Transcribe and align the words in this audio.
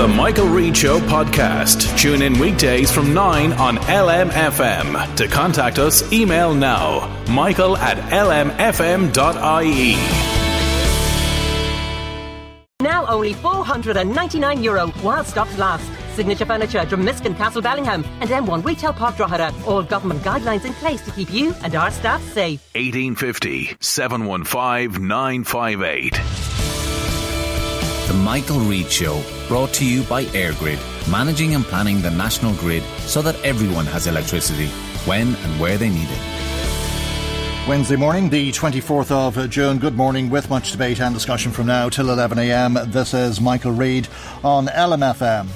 The 0.00 0.08
Michael 0.08 0.48
Reade 0.48 0.74
Show 0.74 0.98
podcast. 0.98 1.98
Tune 1.98 2.22
in 2.22 2.38
weekdays 2.38 2.90
from 2.90 3.12
9 3.12 3.52
on 3.52 3.76
LMFM. 3.76 5.14
To 5.16 5.28
contact 5.28 5.78
us, 5.78 6.10
email 6.10 6.54
now 6.54 7.06
michael 7.28 7.76
at 7.76 7.98
lmfm.ie. 8.10 9.12
Now 12.80 13.06
only 13.08 13.34
€499 13.34 14.64
Euro 14.64 14.88
while 15.02 15.22
stocks 15.22 15.58
last. 15.58 15.84
Signature 16.16 16.46
Furniture, 16.46 16.78
Dromiskin 16.78 17.36
Castle 17.36 17.60
Bellingham, 17.60 18.02
and 18.22 18.30
M1 18.30 18.64
Retail 18.64 18.94
Park 18.94 19.18
Drogheda. 19.18 19.52
All 19.66 19.82
government 19.82 20.22
guidelines 20.22 20.64
in 20.64 20.72
place 20.72 21.02
to 21.02 21.10
keep 21.10 21.30
you 21.30 21.54
and 21.62 21.74
our 21.74 21.90
staff 21.90 22.22
safe. 22.32 22.62
1850 22.74 23.76
715 23.80 25.06
958. 25.06 26.49
The 28.10 28.16
Michael 28.16 28.58
Reade 28.58 28.90
Show, 28.90 29.22
brought 29.46 29.72
to 29.74 29.86
you 29.86 30.02
by 30.02 30.24
EirGrid, 30.24 30.80
managing 31.08 31.54
and 31.54 31.64
planning 31.64 32.02
the 32.02 32.10
national 32.10 32.54
grid 32.56 32.82
so 33.02 33.22
that 33.22 33.40
everyone 33.44 33.86
has 33.86 34.08
electricity 34.08 34.66
when 35.06 35.28
and 35.28 35.60
where 35.60 35.78
they 35.78 35.88
need 35.88 36.08
it. 36.10 37.68
Wednesday 37.68 37.94
morning, 37.94 38.28
the 38.28 38.50
24th 38.50 39.12
of 39.12 39.38
uh, 39.38 39.46
June. 39.46 39.78
Good 39.78 39.94
morning, 39.94 40.28
with 40.28 40.50
much 40.50 40.72
debate 40.72 41.00
and 41.00 41.14
discussion 41.14 41.52
from 41.52 41.66
now 41.66 41.88
till 41.88 42.06
11am. 42.06 42.90
This 42.90 43.14
is 43.14 43.40
Michael 43.40 43.70
Reade 43.70 44.08
on 44.42 44.66
LMFM. 44.66 45.46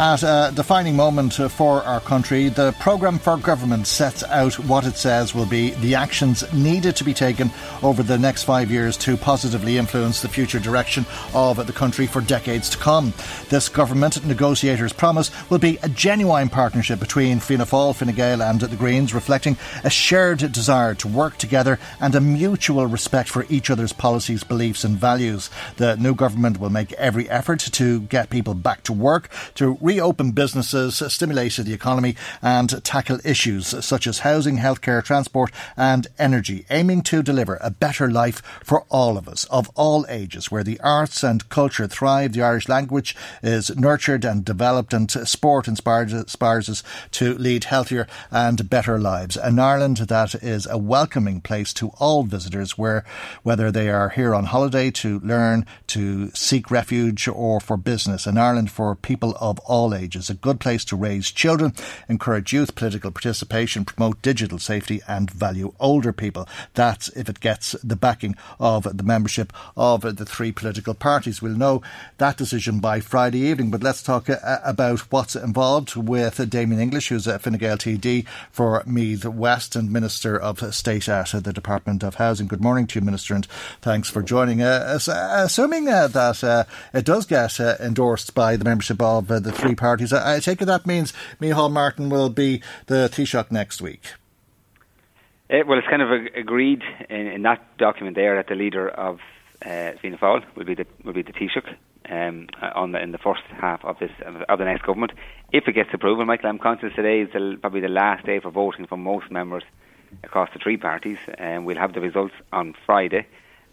At 0.00 0.22
a 0.22 0.50
defining 0.54 0.96
moment 0.96 1.38
uh, 1.38 1.50
for 1.50 1.82
our 1.82 2.00
country, 2.00 2.48
the 2.48 2.74
programme 2.80 3.18
for 3.18 3.36
government 3.36 3.86
sets 3.86 4.24
out 4.24 4.58
what 4.60 4.86
it 4.86 4.96
says 4.96 5.34
will 5.34 5.44
be 5.44 5.72
the 5.72 5.94
actions 5.94 6.42
needed 6.54 6.96
to 6.96 7.04
be 7.04 7.12
taken 7.12 7.50
over 7.82 8.02
the 8.02 8.16
next 8.16 8.44
five 8.44 8.70
years 8.70 8.96
to 8.96 9.18
positively 9.18 9.76
influence 9.76 10.22
the 10.22 10.28
future 10.30 10.58
direction 10.58 11.04
of 11.34 11.66
the 11.66 11.72
country 11.74 12.06
for 12.06 12.22
decades 12.22 12.70
to 12.70 12.78
come. 12.78 13.12
This 13.50 13.68
government 13.68 14.24
negotiators' 14.24 14.94
promise 14.94 15.30
will 15.50 15.58
be 15.58 15.78
a 15.82 15.88
genuine 15.90 16.48
partnership 16.48 16.98
between 16.98 17.38
Fianna 17.38 17.66
Fáil, 17.66 17.94
Fine 17.94 18.14
Gael, 18.14 18.40
and 18.40 18.58
the 18.58 18.76
Greens, 18.76 19.12
reflecting 19.12 19.58
a 19.84 19.90
shared 19.90 20.38
desire 20.50 20.94
to 20.94 21.08
work 21.08 21.36
together 21.36 21.78
and 22.00 22.14
a 22.14 22.22
mutual 22.22 22.86
respect 22.86 23.28
for 23.28 23.44
each 23.50 23.68
other's 23.68 23.92
policies, 23.92 24.44
beliefs, 24.44 24.82
and 24.82 24.96
values. 24.96 25.50
The 25.76 25.98
new 25.98 26.14
government 26.14 26.58
will 26.58 26.70
make 26.70 26.94
every 26.94 27.28
effort 27.28 27.60
to 27.60 28.00
get 28.00 28.30
people 28.30 28.54
back 28.54 28.82
to 28.84 28.94
work, 28.94 29.28
to 29.56 29.76
reopen 29.90 30.30
businesses, 30.30 31.02
stimulate 31.12 31.56
the 31.56 31.72
economy, 31.72 32.14
and 32.40 32.84
tackle 32.84 33.18
issues 33.24 33.66
such 33.84 34.06
as 34.06 34.20
housing, 34.20 34.58
healthcare, 34.58 35.02
transport, 35.02 35.50
and 35.76 36.06
energy, 36.16 36.64
aiming 36.70 37.02
to 37.02 37.24
deliver 37.24 37.58
a 37.60 37.72
better 37.72 38.08
life 38.08 38.40
for 38.64 38.84
all 38.88 39.18
of 39.18 39.26
us, 39.26 39.46
of 39.46 39.68
all 39.74 40.06
ages, 40.08 40.48
where 40.48 40.62
the 40.62 40.78
arts 40.78 41.24
and 41.24 41.48
culture 41.48 41.88
thrive, 41.88 42.34
the 42.34 42.42
Irish 42.42 42.68
language 42.68 43.16
is 43.42 43.76
nurtured 43.76 44.24
and 44.24 44.44
developed, 44.44 44.92
and 44.92 45.10
sport 45.10 45.66
inspires, 45.66 46.12
inspires 46.12 46.68
us 46.68 46.84
to 47.10 47.34
lead 47.34 47.64
healthier 47.64 48.06
and 48.30 48.70
better 48.70 48.96
lives. 48.96 49.36
An 49.36 49.58
Ireland 49.58 49.96
that 49.96 50.36
is 50.36 50.66
a 50.66 50.78
welcoming 50.78 51.40
place 51.40 51.72
to 51.74 51.88
all 51.98 52.22
visitors, 52.22 52.78
where 52.78 53.04
whether 53.42 53.72
they 53.72 53.90
are 53.90 54.10
here 54.10 54.36
on 54.36 54.44
holiday 54.44 54.92
to 54.92 55.18
learn, 55.18 55.66
to 55.88 56.30
seek 56.30 56.70
refuge, 56.70 57.26
or 57.26 57.58
for 57.58 57.76
business. 57.76 58.24
An 58.24 58.38
Ireland 58.38 58.70
for 58.70 58.94
people 58.94 59.36
of 59.40 59.58
all 59.70 59.94
ages, 59.94 60.28
a 60.28 60.34
good 60.34 60.58
place 60.58 60.84
to 60.84 60.96
raise 60.96 61.30
children, 61.30 61.72
encourage 62.08 62.52
youth 62.52 62.74
political 62.74 63.12
participation, 63.12 63.84
promote 63.84 64.20
digital 64.20 64.58
safety, 64.58 65.00
and 65.06 65.30
value 65.30 65.72
older 65.78 66.12
people. 66.12 66.48
That's 66.74 67.06
if 67.10 67.28
it 67.28 67.38
gets 67.38 67.72
the 67.84 67.94
backing 67.94 68.34
of 68.58 68.82
the 68.96 69.04
membership 69.04 69.52
of 69.76 70.02
the 70.16 70.26
three 70.26 70.50
political 70.50 70.94
parties. 70.94 71.40
We'll 71.40 71.56
know 71.56 71.82
that 72.18 72.36
decision 72.36 72.80
by 72.80 72.98
Friday 72.98 73.38
evening, 73.38 73.70
but 73.70 73.82
let's 73.82 74.02
talk 74.02 74.28
uh, 74.28 74.58
about 74.64 75.12
what's 75.12 75.36
involved 75.36 75.94
with 75.94 76.50
Damien 76.50 76.80
English, 76.80 77.08
who's 77.08 77.28
a 77.28 77.38
Fine 77.38 77.54
Gael 77.54 77.78
TD 77.78 78.26
for 78.50 78.82
Meath 78.86 79.24
West 79.24 79.76
and 79.76 79.92
Minister 79.92 80.36
of 80.36 80.74
State 80.74 81.08
at 81.08 81.44
the 81.44 81.52
Department 81.52 82.02
of 82.02 82.16
Housing. 82.16 82.48
Good 82.48 82.60
morning 82.60 82.88
to 82.88 82.98
you, 82.98 83.04
Minister, 83.04 83.36
and 83.36 83.46
thanks 83.80 84.10
for 84.10 84.20
joining. 84.20 84.62
Uh, 84.62 84.98
assuming 85.06 85.88
uh, 85.88 86.08
that 86.08 86.66
it 86.92 87.04
does 87.04 87.24
get 87.24 87.60
endorsed 87.60 88.34
by 88.34 88.56
the 88.56 88.64
membership 88.64 89.00
of 89.00 89.28
the 89.28 89.52
three 89.60 89.74
parties, 89.74 90.12
I, 90.12 90.36
I 90.36 90.40
take 90.40 90.60
it 90.62 90.66
that 90.66 90.86
means 90.86 91.12
Micheál 91.40 91.70
Martin 91.70 92.08
will 92.08 92.30
be 92.30 92.62
the 92.86 93.08
Taoiseach 93.12 93.50
next 93.50 93.80
week. 93.80 94.14
Uh, 95.50 95.58
well, 95.66 95.78
it's 95.78 95.88
kind 95.88 96.02
of 96.02 96.10
agreed 96.36 96.82
in, 97.08 97.26
in, 97.26 97.42
that 97.42 97.76
document 97.76 98.14
there 98.14 98.36
that 98.36 98.46
the 98.46 98.54
leader 98.54 98.88
of 98.88 99.18
uh, 99.64 99.92
Fianna 100.00 100.16
Fáil 100.16 100.44
will 100.54 100.64
be 100.64 100.74
the 100.74 100.86
will 101.04 101.12
be 101.12 101.22
the 101.22 101.32
Taoiseach 101.32 101.74
um, 102.08 102.46
on 102.74 102.92
the, 102.92 103.02
in 103.02 103.10
the 103.10 103.18
first 103.18 103.42
half 103.50 103.84
of 103.84 103.98
this 103.98 104.12
of 104.48 104.58
the 104.58 104.64
next 104.64 104.84
government. 104.84 105.12
If 105.52 105.66
it 105.66 105.72
gets 105.72 105.90
approval, 105.92 106.24
Michael, 106.24 106.50
I'm 106.50 106.58
conscious 106.58 106.94
today 106.94 107.22
is 107.22 107.32
the, 107.32 107.58
probably 107.60 107.80
the 107.80 107.88
last 107.88 108.24
day 108.24 108.38
for 108.38 108.50
voting 108.50 108.86
for 108.86 108.96
most 108.96 109.30
members 109.30 109.64
across 110.22 110.50
the 110.52 110.60
three 110.60 110.76
parties, 110.76 111.18
and 111.36 111.58
um, 111.58 111.64
we'll 111.64 111.78
have 111.78 111.94
the 111.94 112.00
results 112.00 112.34
on 112.52 112.74
Friday. 112.86 113.26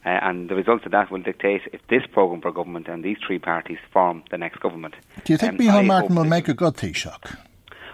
Uh, 0.05 0.09
and 0.21 0.49
the 0.49 0.55
results 0.55 0.85
of 0.85 0.91
that 0.91 1.11
will 1.11 1.21
dictate 1.21 1.61
if 1.73 1.81
this 1.89 2.03
programme 2.13 2.41
for 2.41 2.51
government 2.51 2.87
and 2.87 3.03
these 3.03 3.17
three 3.25 3.39
parties 3.39 3.77
form 3.91 4.23
the 4.31 4.37
next 4.37 4.59
government. 4.59 4.95
Do 5.25 5.33
you 5.33 5.37
think 5.37 5.53
um, 5.53 5.57
Micheál 5.57 5.85
Martin 5.85 6.15
will 6.15 6.23
make 6.23 6.47
a 6.47 6.53
good 6.53 6.75
Taoiseach? 6.75 7.35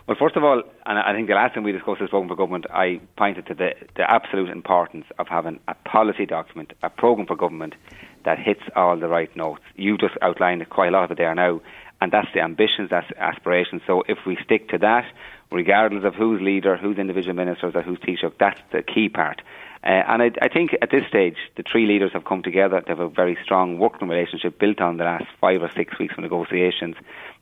Well, 0.05 0.17
first 0.19 0.35
of 0.35 0.43
all, 0.43 0.61
and 0.85 0.99
I 0.99 1.13
think 1.13 1.29
the 1.29 1.33
last 1.33 1.53
time 1.55 1.63
we 1.63 1.71
discussed 1.71 2.01
this 2.01 2.09
programme 2.09 2.27
for 2.27 2.35
government, 2.35 2.65
I 2.69 2.99
pointed 3.17 3.47
to 3.47 3.53
the, 3.53 3.69
the 3.95 4.03
absolute 4.09 4.49
importance 4.49 5.05
of 5.17 5.27
having 5.29 5.61
a 5.69 5.75
policy 5.75 6.25
document, 6.25 6.73
a 6.83 6.89
programme 6.89 7.25
for 7.25 7.37
government 7.37 7.73
that 8.25 8.37
hits 8.37 8.61
all 8.75 8.99
the 8.99 9.07
right 9.07 9.33
notes. 9.35 9.61
You 9.75 9.97
just 9.97 10.15
outlined 10.21 10.69
quite 10.69 10.89
a 10.89 10.91
lot 10.91 11.05
of 11.05 11.11
it 11.11 11.17
there 11.17 11.33
now, 11.33 11.61
and 12.01 12.11
that's 12.11 12.27
the 12.33 12.41
ambitions, 12.41 12.89
that's 12.89 13.07
the 13.07 13.21
aspirations. 13.21 13.81
So 13.87 14.03
if 14.09 14.17
we 14.27 14.37
stick 14.43 14.67
to 14.69 14.77
that, 14.79 15.05
regardless 15.53 16.03
of 16.03 16.15
who's 16.15 16.41
leader, 16.41 16.75
who's 16.75 16.97
individual 16.97 17.35
ministers, 17.35 17.73
or 17.75 17.81
who's 17.81 17.99
Taoiseach, 17.99 18.33
that's 18.39 18.59
the 18.71 18.81
key 18.81 19.09
part. 19.09 19.41
Uh, 19.83 20.01
and 20.07 20.21
I, 20.21 20.31
I, 20.41 20.47
think 20.47 20.71
at 20.81 20.91
this 20.91 21.03
stage, 21.09 21.35
the 21.57 21.63
three 21.69 21.85
leaders 21.85 22.11
have 22.13 22.23
come 22.23 22.41
together. 22.41 22.81
They 22.85 22.91
have 22.91 23.01
a 23.01 23.09
very 23.09 23.37
strong 23.43 23.79
working 23.79 24.07
relationship 24.07 24.57
built 24.57 24.79
on 24.79 24.95
the 24.97 25.03
last 25.03 25.25
five 25.41 25.61
or 25.61 25.69
six 25.75 25.99
weeks 25.99 26.13
of 26.17 26.23
negotiations. 26.23 26.95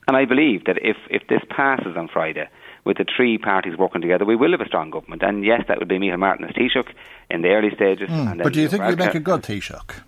And 0.07 0.17
I 0.17 0.25
believe 0.25 0.65
that 0.65 0.77
if, 0.81 0.97
if 1.11 1.27
this 1.27 1.41
passes 1.49 1.95
on 1.95 2.07
Friday, 2.07 2.49
with 2.83 2.97
the 2.97 3.05
three 3.15 3.37
parties 3.37 3.77
working 3.77 4.01
together, 4.01 4.25
we 4.25 4.35
will 4.35 4.51
have 4.51 4.61
a 4.61 4.65
strong 4.65 4.89
government. 4.89 5.21
And 5.21 5.45
yes, 5.45 5.61
that 5.67 5.77
would 5.77 5.87
be 5.87 5.99
Micheál 5.99 6.17
Martin 6.17 6.45
as 6.45 6.55
Taoiseach 6.55 6.91
in 7.29 7.43
the 7.43 7.49
early 7.49 7.69
stages. 7.75 8.09
Mm, 8.09 8.41
but 8.41 8.53
do 8.53 8.61
you 8.61 8.67
think 8.67 8.83
he'll 8.83 8.95
make 8.95 9.13
a 9.13 9.19
good 9.19 9.43
Taoiseach? 9.43 10.01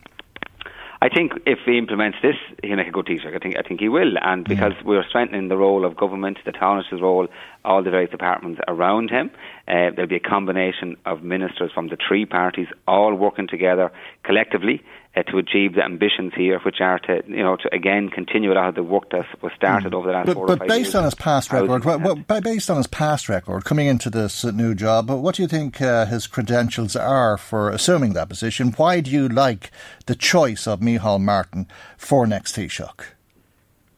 I 1.01 1.09
think 1.09 1.33
if 1.45 1.59
he 1.65 1.77
implements 1.77 2.17
this, 2.21 2.37
he'll 2.63 2.77
make 2.77 2.87
a 2.87 2.91
good 2.91 3.05
Taoiseach. 3.05 3.35
I 3.35 3.39
think 3.39 3.57
I 3.57 3.61
think 3.61 3.81
he 3.81 3.89
will, 3.89 4.13
and 4.21 4.45
because 4.45 4.71
yeah. 4.77 4.83
we're 4.85 5.03
strengthening 5.07 5.49
the 5.49 5.57
role 5.57 5.85
of 5.85 5.97
government, 5.97 6.37
the 6.45 6.53
Taoiseach's 6.53 7.01
role, 7.01 7.27
all 7.65 7.83
the 7.83 7.89
various 7.89 8.11
departments 8.11 8.61
around 8.67 9.09
him, 9.09 9.31
uh, 9.67 9.91
there'll 9.95 10.07
be 10.07 10.15
a 10.15 10.19
combination 10.19 10.97
of 11.05 11.23
ministers 11.23 11.71
from 11.73 11.87
the 11.87 11.97
three 12.07 12.25
parties 12.25 12.67
all 12.87 13.13
working 13.15 13.47
together 13.47 13.91
collectively 14.23 14.81
uh, 15.15 15.23
to 15.23 15.37
achieve 15.37 15.75
the 15.75 15.83
ambitions 15.83 16.33
here, 16.35 16.59
which 16.65 16.77
are 16.81 16.99
to, 16.99 17.21
you 17.27 17.43
know, 17.43 17.55
to 17.55 17.69
again 17.73 18.09
continue 18.09 18.51
a 18.51 18.55
lot 18.55 18.69
of 18.69 18.75
the 18.75 18.83
work 18.83 19.09
that 19.11 19.25
was 19.41 19.51
started 19.55 19.93
mm. 19.93 19.95
over 19.95 20.07
the 20.07 20.13
last 20.13 20.25
but, 20.25 20.33
four 20.33 20.47
but 20.47 20.53
or 20.53 20.57
five 20.57 20.67
based 20.67 20.85
years. 20.85 20.95
on 20.95 21.03
his 21.03 21.15
past 21.15 21.51
record, 21.51 21.85
what, 21.85 22.01
what, 22.01 22.43
based 22.43 22.69
on 22.69 22.77
his 22.77 22.87
past 22.87 23.29
record 23.29 23.63
coming 23.63 23.87
into 23.87 24.09
this 24.09 24.43
new 24.43 24.73
job, 24.73 25.09
what 25.09 25.35
do 25.35 25.41
you 25.41 25.47
think 25.47 25.81
uh, 25.81 26.05
his 26.05 26.27
credentials 26.27 26.95
are 26.95 27.37
for 27.37 27.69
assuming 27.69 28.13
that 28.13 28.29
position? 28.29 28.71
Why 28.71 29.01
do 29.01 29.11
you 29.11 29.29
like 29.29 29.71
the 30.07 30.15
choice 30.15 30.67
of 30.67 30.79
Micheál 30.79 31.21
Martin 31.21 31.67
for 31.97 32.25
next 32.25 32.55
Taoiseach? 32.55 33.05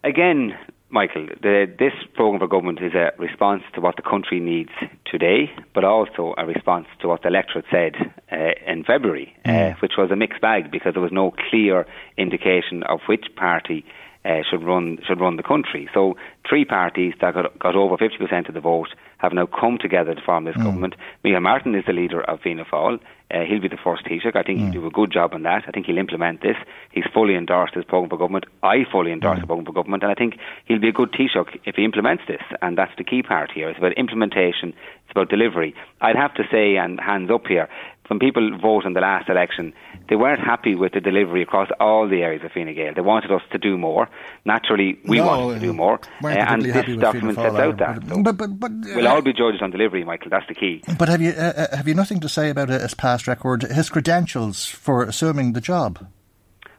Again, 0.03 0.55
Michael, 0.95 1.27
the, 1.41 1.65
this 1.77 1.91
programme 2.13 2.39
for 2.39 2.47
government 2.47 2.79
is 2.81 2.93
a 2.93 3.11
response 3.19 3.63
to 3.73 3.81
what 3.81 3.97
the 3.97 4.01
country 4.01 4.39
needs 4.39 4.71
today, 5.05 5.51
but 5.73 5.83
also 5.83 6.33
a 6.37 6.45
response 6.45 6.87
to 7.01 7.09
what 7.09 7.21
the 7.21 7.27
electorate 7.27 7.65
said 7.69 7.95
uh, 8.31 8.53
in 8.65 8.85
February, 8.85 9.35
uh, 9.43 9.49
mm. 9.49 9.73
uh, 9.73 9.75
which 9.81 9.91
was 9.97 10.09
a 10.09 10.15
mixed 10.15 10.39
bag 10.39 10.71
because 10.71 10.93
there 10.93 11.01
was 11.01 11.11
no 11.11 11.33
clear 11.49 11.85
indication 12.17 12.81
of 12.83 13.01
which 13.09 13.25
party 13.35 13.83
uh, 14.25 14.41
should 14.49 14.63
run 14.63 14.97
should 15.07 15.21
run 15.21 15.37
the 15.37 15.43
country. 15.43 15.87
So 15.93 16.17
three 16.47 16.65
parties 16.65 17.13
that 17.21 17.33
got, 17.33 17.57
got 17.59 17.75
over 17.75 17.95
50% 17.95 18.47
of 18.47 18.53
the 18.53 18.59
vote 18.59 18.89
have 19.19 19.33
now 19.33 19.45
come 19.45 19.77
together 19.79 20.13
to 20.13 20.21
form 20.21 20.45
this 20.45 20.55
mm. 20.55 20.63
government. 20.63 20.95
Micheál 21.23 21.41
Martin 21.41 21.75
is 21.75 21.85
the 21.85 21.93
leader 21.93 22.21
of 22.21 22.41
Fianna 22.41 22.65
Fáil. 22.65 22.99
Uh, 23.31 23.39
he'll 23.47 23.61
be 23.61 23.67
the 23.67 23.77
first 23.83 24.05
Taoiseach. 24.05 24.35
I 24.35 24.43
think 24.43 24.59
mm. 24.59 24.71
he'll 24.71 24.81
do 24.81 24.87
a 24.87 24.91
good 24.91 25.11
job 25.11 25.33
on 25.33 25.43
that. 25.43 25.63
I 25.67 25.71
think 25.71 25.87
he'll 25.87 25.97
implement 25.97 26.41
this. 26.41 26.57
He's 26.91 27.05
fully 27.13 27.35
endorsed 27.35 27.73
his 27.73 27.85
programme 27.85 28.09
for 28.09 28.17
government. 28.17 28.45
I 28.61 28.85
fully 28.91 29.11
endorse 29.11 29.37
mm. 29.37 29.41
the 29.41 29.47
programme 29.47 29.65
for 29.65 29.73
government, 29.73 30.03
and 30.03 30.11
I 30.11 30.15
think 30.15 30.35
he'll 30.65 30.79
be 30.79 30.89
a 30.89 30.93
good 30.93 31.11
Taoiseach 31.11 31.59
if 31.65 31.75
he 31.75 31.85
implements 31.85 32.23
this. 32.27 32.41
And 32.61 32.77
that's 32.77 32.95
the 32.97 33.03
key 33.03 33.23
part 33.23 33.51
here. 33.51 33.69
It's 33.69 33.79
about 33.79 33.93
implementation. 33.93 34.69
It's 35.05 35.11
about 35.11 35.29
delivery. 35.29 35.73
I'd 36.01 36.15
have 36.15 36.33
to 36.35 36.43
say, 36.51 36.75
and 36.77 36.99
hands 36.99 37.31
up 37.31 37.47
here, 37.47 37.67
when 38.07 38.19
people 38.19 38.57
vote 38.57 38.85
in 38.85 38.93
the 38.93 39.01
last 39.01 39.29
election, 39.29 39.73
they 40.09 40.15
weren't 40.15 40.39
happy 40.39 40.75
with 40.75 40.93
the 40.93 41.01
delivery 41.01 41.41
across 41.41 41.69
all 41.79 42.07
the 42.07 42.21
areas 42.21 42.43
of 42.43 42.51
Fine 42.51 42.73
Gael. 42.75 42.93
They 42.93 43.01
wanted 43.01 43.31
us 43.31 43.41
to 43.51 43.57
do 43.57 43.77
more. 43.77 44.09
Naturally, 44.45 44.99
we 45.05 45.17
no, 45.17 45.25
wanted 45.25 45.55
to 45.55 45.59
do 45.59 45.73
more, 45.73 45.99
uh, 46.23 46.27
and 46.27 46.61
this 46.61 46.97
document 46.97 47.37
sets 47.37 47.55
out 47.55 47.77
that. 47.77 48.07
So 48.07 48.21
but, 48.21 48.37
but, 48.37 48.59
but, 48.59 48.71
uh, 48.71 48.95
we'll 48.95 49.07
all 49.07 49.21
be 49.21 49.33
judged 49.33 49.61
on 49.61 49.71
delivery, 49.71 50.03
Michael. 50.03 50.29
That's 50.29 50.47
the 50.47 50.55
key. 50.55 50.83
But 50.97 51.09
have 51.09 51.21
you 51.21 51.31
uh, 51.31 51.67
uh 51.71 51.77
have 51.77 51.87
you 51.87 51.93
nothing 51.93 52.19
to 52.19 52.29
say 52.29 52.49
about 52.49 52.69
his 52.69 52.93
past 52.93 53.27
record, 53.27 53.63
his 53.63 53.89
credentials 53.89 54.65
for 54.65 55.03
assuming 55.03 55.53
the 55.53 55.61
job? 55.61 56.07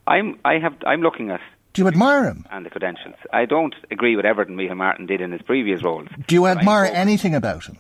I'm 0.06 0.38
I 0.44 0.58
have 0.58 0.74
I'm 0.86 1.00
looking 1.00 1.30
at 1.30 1.40
do 1.76 1.82
you 1.82 1.88
admire 1.88 2.24
him? 2.24 2.46
And 2.50 2.64
the 2.64 2.70
credentials. 2.70 3.16
I 3.34 3.44
don't 3.44 3.74
agree 3.90 4.16
with 4.16 4.24
everything 4.24 4.56
Micheál 4.56 4.78
Martin 4.78 5.04
did 5.04 5.20
in 5.20 5.30
his 5.30 5.42
previous 5.42 5.82
roles. 5.82 6.08
Do 6.26 6.34
you 6.34 6.46
admire 6.46 6.90
anything 6.90 7.34
about 7.34 7.66
him? 7.66 7.76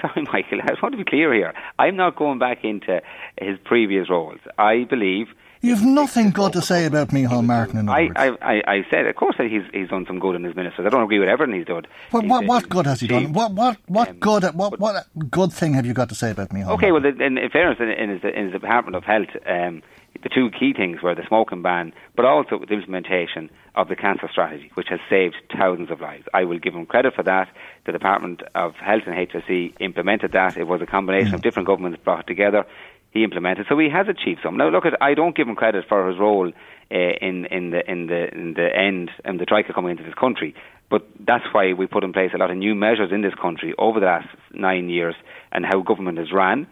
Sorry, 0.00 0.22
Michael, 0.32 0.60
I 0.62 0.72
want 0.82 0.92
to 0.92 0.98
be 0.98 1.04
clear 1.04 1.32
here. 1.32 1.54
I'm 1.78 1.96
not 1.96 2.16
going 2.16 2.38
back 2.38 2.64
into 2.64 3.00
his 3.40 3.58
previous 3.64 4.08
roles. 4.10 4.40
I 4.58 4.84
believe. 4.84 5.28
You've 5.62 5.82
nothing 5.82 6.30
good 6.30 6.52
to 6.52 6.62
say 6.62 6.84
about 6.84 7.08
Micheál 7.08 7.44
Martin. 7.44 7.78
In 7.78 7.88
I, 7.88 8.10
I, 8.14 8.62
I, 8.66 8.86
said, 8.90 9.06
of 9.06 9.16
course, 9.16 9.36
that 9.38 9.50
he's 9.50 9.62
he's 9.72 9.88
done 9.88 10.04
some 10.06 10.20
good 10.20 10.36
in 10.36 10.44
his 10.44 10.54
ministers. 10.54 10.86
I 10.86 10.90
don't 10.90 11.02
agree 11.02 11.18
with 11.18 11.28
everything 11.28 11.56
he's 11.56 11.66
done. 11.66 11.86
What 12.10 12.26
what, 12.26 12.44
what 12.44 12.68
good 12.68 12.86
has 12.86 13.00
he 13.00 13.08
done? 13.08 13.32
What 13.32 13.52
what 13.52 13.78
what 13.86 14.08
um, 14.10 14.18
good 14.18 14.44
what 14.54 14.78
what 14.78 15.06
good 15.30 15.52
thing 15.52 15.74
have 15.74 15.86
you 15.86 15.94
got 15.94 16.08
to 16.10 16.14
say 16.14 16.30
about 16.30 16.50
Micheál? 16.50 16.74
Okay, 16.74 16.90
Martin? 16.90 17.18
well, 17.18 17.26
in, 17.26 17.38
in 17.38 17.50
fairness, 17.50 17.78
in, 17.80 17.88
in, 17.88 18.10
his, 18.10 18.22
in 18.22 18.44
his 18.44 18.52
Department 18.52 18.96
of 18.96 19.04
Health. 19.04 19.30
Um, 19.46 19.82
the 20.22 20.28
two 20.28 20.50
key 20.50 20.72
things 20.72 21.02
were 21.02 21.14
the 21.14 21.26
smoking 21.26 21.62
ban, 21.62 21.92
but 22.14 22.24
also 22.24 22.58
the 22.58 22.74
implementation 22.74 23.50
of 23.74 23.88
the 23.88 23.96
cancer 23.96 24.28
strategy, 24.30 24.70
which 24.74 24.88
has 24.88 25.00
saved 25.10 25.36
thousands 25.56 25.90
of 25.90 26.00
lives. 26.00 26.24
I 26.32 26.44
will 26.44 26.58
give 26.58 26.74
him 26.74 26.86
credit 26.86 27.14
for 27.14 27.22
that. 27.24 27.48
The 27.84 27.92
Department 27.92 28.42
of 28.54 28.74
Health 28.74 29.02
and 29.06 29.14
HSE 29.14 29.74
implemented 29.80 30.32
that. 30.32 30.56
It 30.56 30.66
was 30.66 30.80
a 30.80 30.86
combination 30.86 31.34
of 31.34 31.42
different 31.42 31.66
governments 31.66 32.00
brought 32.02 32.26
together. 32.26 32.64
He 33.10 33.24
implemented, 33.24 33.66
so 33.68 33.78
he 33.78 33.88
has 33.88 34.08
achieved 34.08 34.40
some. 34.42 34.58
Now, 34.58 34.68
look, 34.68 34.84
at, 34.84 35.00
I 35.00 35.14
don't 35.14 35.34
give 35.34 35.48
him 35.48 35.56
credit 35.56 35.86
for 35.88 36.08
his 36.08 36.18
role 36.18 36.48
uh, 36.48 36.94
in 36.94 37.46
in 37.46 37.70
the 37.70 37.90
in 37.90 38.06
the 38.08 38.32
in 38.32 38.54
the 38.54 38.68
end 38.76 39.10
and 39.24 39.40
the 39.40 39.46
Troika 39.46 39.72
coming 39.72 39.92
into 39.92 40.02
this 40.02 40.14
country. 40.14 40.54
But 40.90 41.06
that's 41.18 41.44
why 41.52 41.72
we 41.72 41.86
put 41.86 42.04
in 42.04 42.12
place 42.12 42.30
a 42.34 42.38
lot 42.38 42.50
of 42.50 42.56
new 42.56 42.74
measures 42.74 43.10
in 43.10 43.22
this 43.22 43.34
country 43.34 43.74
over 43.78 43.98
the 43.98 44.06
last 44.06 44.28
nine 44.52 44.88
years 44.88 45.14
and 45.50 45.64
how 45.64 45.80
government 45.80 46.18
has 46.18 46.30
ran. 46.30 46.66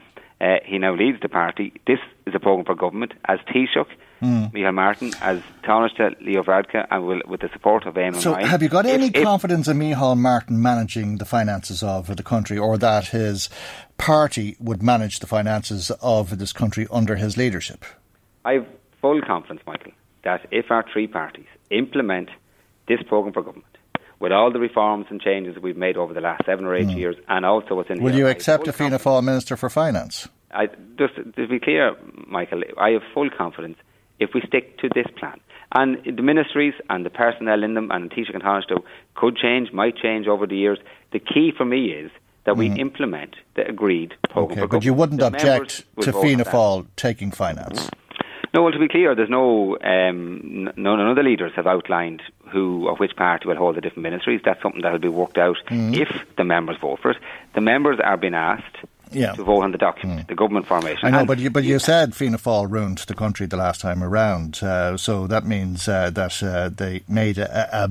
Uh, 0.44 0.58
he 0.62 0.76
now 0.76 0.94
leads 0.94 1.18
the 1.22 1.28
party. 1.28 1.72
This 1.86 2.00
is 2.26 2.34
a 2.34 2.38
programme 2.38 2.66
for 2.66 2.74
government 2.74 3.14
as 3.24 3.38
Taoiseach. 3.48 3.88
Mm. 4.20 4.52
Micheál 4.52 4.74
Martin 4.74 5.12
as 5.22 5.40
Taoiseach 5.62 6.20
Leo 6.20 6.42
Varadkar 6.42 6.86
and 6.90 7.06
will, 7.06 7.22
with 7.26 7.40
the 7.40 7.48
support 7.52 7.86
of 7.86 7.94
Eamon 7.94 8.20
So 8.20 8.34
have 8.34 8.62
you 8.62 8.68
got 8.68 8.84
any 8.84 9.06
if, 9.06 9.24
confidence 9.24 9.68
in 9.68 9.78
Micheál 9.78 10.18
Martin 10.18 10.60
managing 10.60 11.16
the 11.16 11.24
finances 11.24 11.82
of 11.82 12.14
the 12.14 12.22
country 12.22 12.58
or 12.58 12.76
that 12.76 13.06
his 13.06 13.48
party 13.96 14.54
would 14.60 14.82
manage 14.82 15.20
the 15.20 15.26
finances 15.26 15.90
of 16.02 16.38
this 16.38 16.52
country 16.52 16.86
under 16.90 17.16
his 17.16 17.38
leadership? 17.38 17.82
I 18.44 18.54
have 18.54 18.66
full 19.00 19.22
confidence, 19.22 19.62
Michael, 19.66 19.92
that 20.24 20.46
if 20.50 20.70
our 20.70 20.84
three 20.92 21.06
parties 21.06 21.48
implement 21.70 22.28
this 22.86 23.02
programme 23.08 23.32
for 23.32 23.42
government, 23.42 23.73
with 24.24 24.32
all 24.32 24.50
the 24.50 24.58
reforms 24.58 25.04
and 25.10 25.20
changes 25.20 25.54
we've 25.62 25.76
made 25.76 25.98
over 25.98 26.14
the 26.14 26.20
last 26.22 26.46
seven 26.46 26.64
or 26.64 26.74
eight 26.74 26.86
mm. 26.86 26.96
years, 26.96 27.14
and 27.28 27.44
also 27.44 27.74
what's 27.74 27.90
in 27.90 28.02
Will 28.02 28.14
you 28.14 28.26
accept 28.26 28.66
a 28.66 28.72
Fianna 28.72 28.98
Fáil 28.98 29.22
Minister 29.22 29.54
for 29.54 29.68
Finance? 29.68 30.28
I, 30.50 30.68
just 30.98 31.14
to 31.16 31.46
be 31.46 31.60
clear, 31.60 31.94
Michael, 32.26 32.62
I 32.78 32.90
have 32.92 33.02
full 33.12 33.28
confidence 33.28 33.76
if 34.18 34.30
we 34.32 34.40
stick 34.40 34.78
to 34.78 34.88
this 34.94 35.06
plan. 35.18 35.38
And 35.72 35.98
the 36.04 36.22
ministries 36.22 36.72
and 36.88 37.04
the 37.04 37.10
personnel 37.10 37.62
in 37.62 37.74
them 37.74 37.90
and 37.90 38.10
Taoiseach 38.10 38.32
and 38.32 38.42
Taoiseach 38.42 38.82
could 39.14 39.36
change, 39.36 39.72
might 39.72 39.96
change 39.96 40.26
over 40.26 40.46
the 40.46 40.56
years. 40.56 40.78
The 41.12 41.18
key 41.18 41.52
for 41.54 41.66
me 41.66 41.90
is 41.90 42.10
that 42.44 42.56
we 42.56 42.70
mm. 42.70 42.78
implement 42.78 43.36
the 43.56 43.68
agreed 43.68 44.14
programme. 44.30 44.60
Okay, 44.60 44.66
but 44.66 44.84
you 44.84 44.94
wouldn't 44.94 45.20
the 45.20 45.26
object 45.26 45.84
to 46.00 46.12
Fianna 46.12 46.44
Fáil 46.44 46.86
taking 46.96 47.30
finance? 47.30 47.90
No, 48.54 48.62
well, 48.62 48.72
to 48.72 48.78
be 48.78 48.86
clear, 48.86 49.16
there's 49.16 49.28
no, 49.28 49.76
um, 49.82 50.70
no, 50.76 50.94
none 50.94 51.08
of 51.08 51.16
the 51.16 51.24
leaders 51.24 51.50
have 51.56 51.66
outlined 51.66 52.22
who 52.50 52.86
or 52.86 52.94
which 52.94 53.16
party 53.16 53.48
will 53.48 53.56
hold 53.56 53.74
the 53.74 53.80
different 53.80 54.04
ministries. 54.04 54.42
That's 54.44 54.62
something 54.62 54.82
that 54.82 54.92
will 54.92 55.00
be 55.00 55.08
worked 55.08 55.38
out 55.38 55.56
mm. 55.68 55.92
if 55.92 56.08
the 56.36 56.44
members 56.44 56.76
vote 56.80 57.00
for 57.02 57.10
it. 57.10 57.16
The 57.56 57.60
members 57.60 57.98
are 57.98 58.16
being 58.16 58.34
asked 58.34 58.76
yeah. 59.14 59.32
to 59.32 59.44
vote 59.44 59.62
on 59.62 59.72
the 59.72 59.78
document, 59.78 60.22
mm. 60.22 60.28
the 60.28 60.34
government 60.34 60.66
formation. 60.66 61.06
I 61.06 61.10
know, 61.10 61.18
and 61.20 61.26
but 61.26 61.38
you, 61.38 61.50
but 61.50 61.64
you 61.64 61.78
said 61.78 62.14
Fianna 62.14 62.38
Fáil 62.38 62.70
ruined 62.70 62.98
the 62.98 63.14
country 63.14 63.46
the 63.46 63.56
last 63.56 63.80
time 63.80 64.02
around, 64.02 64.62
uh, 64.62 64.96
so 64.96 65.26
that 65.26 65.44
means 65.46 65.88
uh, 65.88 66.10
that 66.10 66.42
uh, 66.42 66.68
they 66.68 67.02
made 67.08 67.36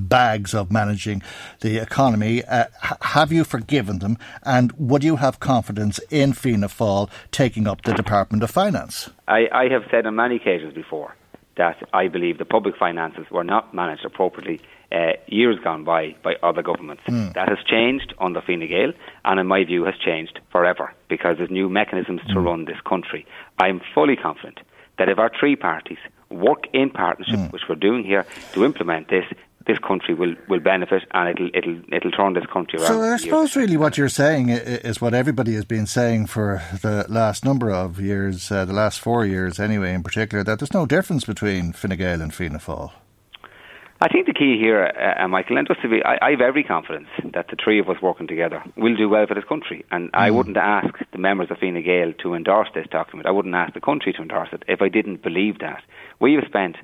bags 0.00 0.54
of 0.54 0.70
managing 0.70 1.22
the 1.60 1.78
economy. 1.78 2.44
Uh, 2.44 2.66
have 3.02 3.32
you 3.32 3.44
forgiven 3.44 3.98
them, 3.98 4.18
and 4.42 4.72
would 4.72 5.04
you 5.04 5.16
have 5.16 5.40
confidence 5.40 5.98
in 6.10 6.32
Fianna 6.32 6.68
Fáil 6.68 7.10
taking 7.30 7.66
up 7.66 7.82
the 7.82 7.94
Department 7.94 8.42
of 8.42 8.50
Finance? 8.50 9.10
I, 9.28 9.48
I 9.52 9.68
have 9.70 9.84
said 9.90 10.06
on 10.06 10.16
many 10.16 10.36
occasions 10.36 10.74
before 10.74 11.16
that 11.56 11.76
I 11.92 12.08
believe 12.08 12.38
the 12.38 12.44
public 12.44 12.76
finances 12.76 13.26
were 13.30 13.44
not 13.44 13.74
managed 13.74 14.04
appropriately 14.04 14.60
uh, 14.92 15.12
years 15.26 15.58
gone 15.62 15.84
by 15.84 16.14
by 16.22 16.34
other 16.42 16.62
governments. 16.62 17.02
Mm. 17.08 17.34
That 17.34 17.48
has 17.48 17.58
changed 17.66 18.14
under 18.18 18.40
Fine 18.40 18.66
Gael, 18.68 18.92
and 19.24 19.40
in 19.40 19.46
my 19.46 19.64
view, 19.64 19.84
has 19.84 19.94
changed 20.04 20.40
forever 20.50 20.92
because 21.08 21.38
there's 21.38 21.50
new 21.50 21.68
mechanisms 21.68 22.20
mm. 22.22 22.28
to 22.28 22.40
hmm. 22.40 22.46
run 22.46 22.64
this 22.64 22.80
country. 22.88 23.26
I 23.58 23.68
am 23.68 23.80
fully 23.94 24.16
confident 24.16 24.60
that 24.98 25.08
if 25.08 25.18
our 25.18 25.30
three 25.38 25.56
parties 25.56 25.98
work 26.30 26.64
in 26.72 26.90
partnership, 26.90 27.36
mm. 27.36 27.52
which 27.52 27.62
we're 27.68 27.74
doing 27.76 28.04
here, 28.04 28.26
to 28.52 28.64
implement 28.64 29.08
this, 29.08 29.24
this 29.66 29.78
country 29.78 30.14
will, 30.14 30.34
will 30.48 30.60
benefit 30.60 31.02
and 31.12 31.28
it'll 31.28 31.50
it'll 31.54 31.80
it'll 31.92 32.10
turn 32.10 32.34
this 32.34 32.46
country 32.52 32.78
around. 32.78 32.88
So 32.88 33.02
I 33.02 33.16
suppose 33.16 33.56
really 33.56 33.76
what 33.76 33.96
you're 33.96 34.08
saying 34.08 34.50
is 34.50 35.00
what 35.00 35.14
everybody 35.14 35.54
has 35.54 35.64
been 35.64 35.86
saying 35.86 36.26
for 36.26 36.62
the 36.82 37.06
last 37.08 37.44
number 37.44 37.70
of 37.70 38.00
years, 38.00 38.50
uh, 38.50 38.64
the 38.64 38.72
last 38.72 39.00
four 39.00 39.24
years 39.24 39.58
anyway, 39.58 39.94
in 39.94 40.02
particular, 40.02 40.44
that 40.44 40.58
there's 40.58 40.74
no 40.74 40.86
difference 40.86 41.24
between 41.24 41.72
Fine 41.72 41.96
Gael 41.96 42.20
and 42.20 42.34
Fianna 42.34 42.58
Fáil. 42.58 42.92
I 44.04 44.08
think 44.08 44.26
the 44.26 44.34
key 44.34 44.58
here, 44.60 44.84
uh, 44.84 45.24
uh, 45.24 45.28
Michael, 45.28 45.56
and 45.56 45.66
just 45.66 45.80
to 45.80 45.88
be, 45.88 46.04
I, 46.04 46.18
I, 46.20 46.30
have 46.32 46.42
every 46.42 46.62
confidence 46.62 47.08
that 47.32 47.48
the 47.48 47.56
three 47.56 47.80
of 47.80 47.88
us 47.88 47.96
working 48.02 48.26
together 48.26 48.62
will 48.76 48.94
do 48.94 49.08
well 49.08 49.26
for 49.26 49.32
this 49.32 49.44
country. 49.44 49.82
And 49.90 50.08
mm. 50.08 50.10
I 50.12 50.30
wouldn't 50.30 50.58
ask 50.58 50.94
the 51.12 51.16
members 51.16 51.50
of 51.50 51.56
Fine 51.56 51.82
Gael 51.82 52.12
to 52.22 52.34
endorse 52.34 52.68
this 52.74 52.86
document. 52.90 53.26
I 53.26 53.30
wouldn't 53.30 53.54
ask 53.54 53.72
the 53.72 53.80
country 53.80 54.12
to 54.12 54.20
endorse 54.20 54.50
it 54.52 54.62
if 54.68 54.82
I 54.82 54.90
didn't 54.90 55.22
believe 55.22 55.60
that. 55.60 55.82
We 56.20 56.34
have 56.34 56.44
spent 56.44 56.76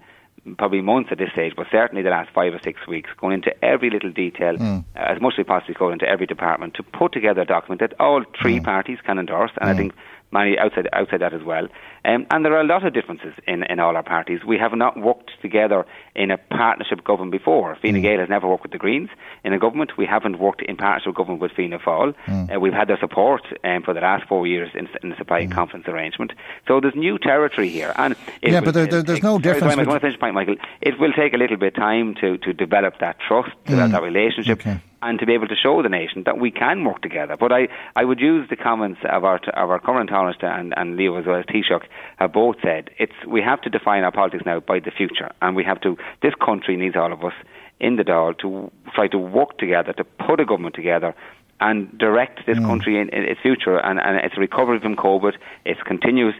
probably 0.56 0.80
months 0.80 1.10
at 1.12 1.18
this 1.18 1.30
stage, 1.32 1.52
but 1.54 1.66
certainly 1.70 2.02
the 2.02 2.08
last 2.08 2.30
five 2.32 2.54
or 2.54 2.60
six 2.64 2.86
weeks, 2.88 3.10
going 3.18 3.34
into 3.34 3.52
every 3.62 3.90
little 3.90 4.10
detail, 4.10 4.56
mm. 4.56 4.82
uh, 4.96 4.98
as 4.98 5.20
much 5.20 5.34
as 5.38 5.44
possible, 5.44 5.74
go 5.78 5.90
into 5.90 6.08
every 6.08 6.24
department 6.24 6.72
to 6.72 6.82
put 6.82 7.12
together 7.12 7.42
a 7.42 7.46
document 7.46 7.82
that 7.82 7.92
all 8.00 8.24
three 8.40 8.60
mm. 8.60 8.64
parties 8.64 8.96
can 9.04 9.18
endorse. 9.18 9.50
And 9.60 9.68
I 9.68 9.74
mm. 9.74 9.76
think 9.76 9.92
many 10.32 10.58
outside 10.58 10.88
outside 10.92 11.20
that 11.20 11.34
as 11.34 11.42
well. 11.42 11.66
Um, 12.04 12.26
and 12.30 12.44
there 12.44 12.54
are 12.54 12.60
a 12.60 12.66
lot 12.66 12.84
of 12.86 12.94
differences 12.94 13.34
in, 13.46 13.62
in 13.64 13.78
all 13.78 13.96
our 13.96 14.02
parties. 14.02 14.40
We 14.46 14.58
have 14.58 14.72
not 14.72 14.98
worked 14.98 15.30
together 15.42 15.84
in 16.14 16.30
a 16.30 16.38
partnership 16.38 17.04
government 17.04 17.32
before. 17.32 17.76
Fine 17.82 17.94
mm. 17.94 18.02
Gael 18.02 18.20
has 18.20 18.28
never 18.28 18.48
worked 18.48 18.62
with 18.62 18.72
the 18.72 18.78
Greens 18.78 19.10
in 19.44 19.52
a 19.52 19.58
government. 19.58 19.92
We 19.98 20.06
haven't 20.06 20.38
worked 20.38 20.62
in 20.62 20.76
partnership 20.76 21.14
government 21.14 21.42
with 21.42 21.52
Fianna 21.52 21.78
Fáil. 21.78 22.14
Mm. 22.26 22.56
Uh, 22.56 22.60
we've 22.60 22.72
had 22.72 22.88
their 22.88 22.98
support 22.98 23.42
um, 23.64 23.82
for 23.82 23.92
the 23.92 24.00
last 24.00 24.26
four 24.28 24.46
years 24.46 24.70
in, 24.74 24.88
in 25.02 25.10
the 25.10 25.16
supply 25.16 25.46
mm. 25.46 25.52
confidence 25.52 25.88
arrangement. 25.88 26.32
So 26.66 26.80
there's 26.80 26.94
new 26.94 27.18
territory 27.18 27.68
here. 27.68 27.92
And 27.96 28.16
yeah, 28.42 28.60
will, 28.60 28.66
but 28.66 28.74
there, 28.74 28.86
there, 28.86 29.02
there's 29.02 29.22
no 29.22 29.38
difference. 29.38 29.74
Sorry, 29.74 29.84
I 29.84 29.88
want 29.88 30.00
to 30.00 30.06
finish 30.06 30.18
point, 30.18 30.34
Michael. 30.34 30.56
It 30.80 30.98
will 30.98 31.12
take 31.12 31.34
a 31.34 31.36
little 31.36 31.56
bit 31.56 31.74
of 31.74 31.74
time 31.74 32.14
to, 32.20 32.38
to 32.38 32.52
develop 32.52 32.98
that 33.00 33.18
trust, 33.20 33.50
mm. 33.66 33.90
that 33.90 34.02
relationship. 34.02 34.60
Okay 34.60 34.80
and 35.02 35.18
to 35.18 35.26
be 35.26 35.34
able 35.34 35.48
to 35.48 35.56
show 35.56 35.82
the 35.82 35.88
nation 35.88 36.22
that 36.26 36.38
we 36.38 36.50
can 36.50 36.84
work 36.84 37.00
together. 37.02 37.36
But 37.38 37.52
I, 37.52 37.68
I 37.96 38.04
would 38.04 38.20
use 38.20 38.48
the 38.48 38.56
comments 38.56 39.00
of 39.04 39.24
our 39.24 39.40
of 39.54 39.70
our 39.70 39.80
current 39.80 40.10
Tánaiste 40.10 40.44
and, 40.44 40.74
and 40.76 40.96
Leo 40.96 41.16
as 41.16 41.26
well 41.26 41.36
as 41.36 41.46
Taoiseach 41.46 41.84
have 42.18 42.32
both 42.32 42.56
said 42.62 42.90
it's 42.98 43.14
we 43.26 43.40
have 43.42 43.60
to 43.62 43.70
define 43.70 44.04
our 44.04 44.12
politics 44.12 44.44
now 44.44 44.60
by 44.60 44.80
the 44.80 44.90
future, 44.90 45.30
and 45.40 45.56
we 45.56 45.64
have 45.64 45.80
to. 45.82 45.96
This 46.22 46.34
country 46.34 46.76
needs 46.76 46.96
all 46.96 47.12
of 47.12 47.24
us 47.24 47.34
in 47.80 47.96
the 47.96 48.04
Dáil 48.04 48.38
to 48.38 48.70
try 48.94 49.08
to 49.08 49.18
work 49.18 49.58
together 49.58 49.92
to 49.94 50.04
put 50.04 50.38
a 50.40 50.44
government 50.44 50.74
together 50.74 51.14
and 51.60 51.96
direct 51.98 52.46
this 52.46 52.58
mm. 52.58 52.66
country 52.66 52.98
in, 52.98 53.08
in, 53.10 53.24
its 53.24 53.40
future 53.40 53.78
and, 53.78 53.98
and 54.00 54.16
its 54.24 54.36
recovery 54.38 54.80
from 54.80 54.96
COVID, 54.96 55.34
its 55.64 55.80
continuous 55.82 56.34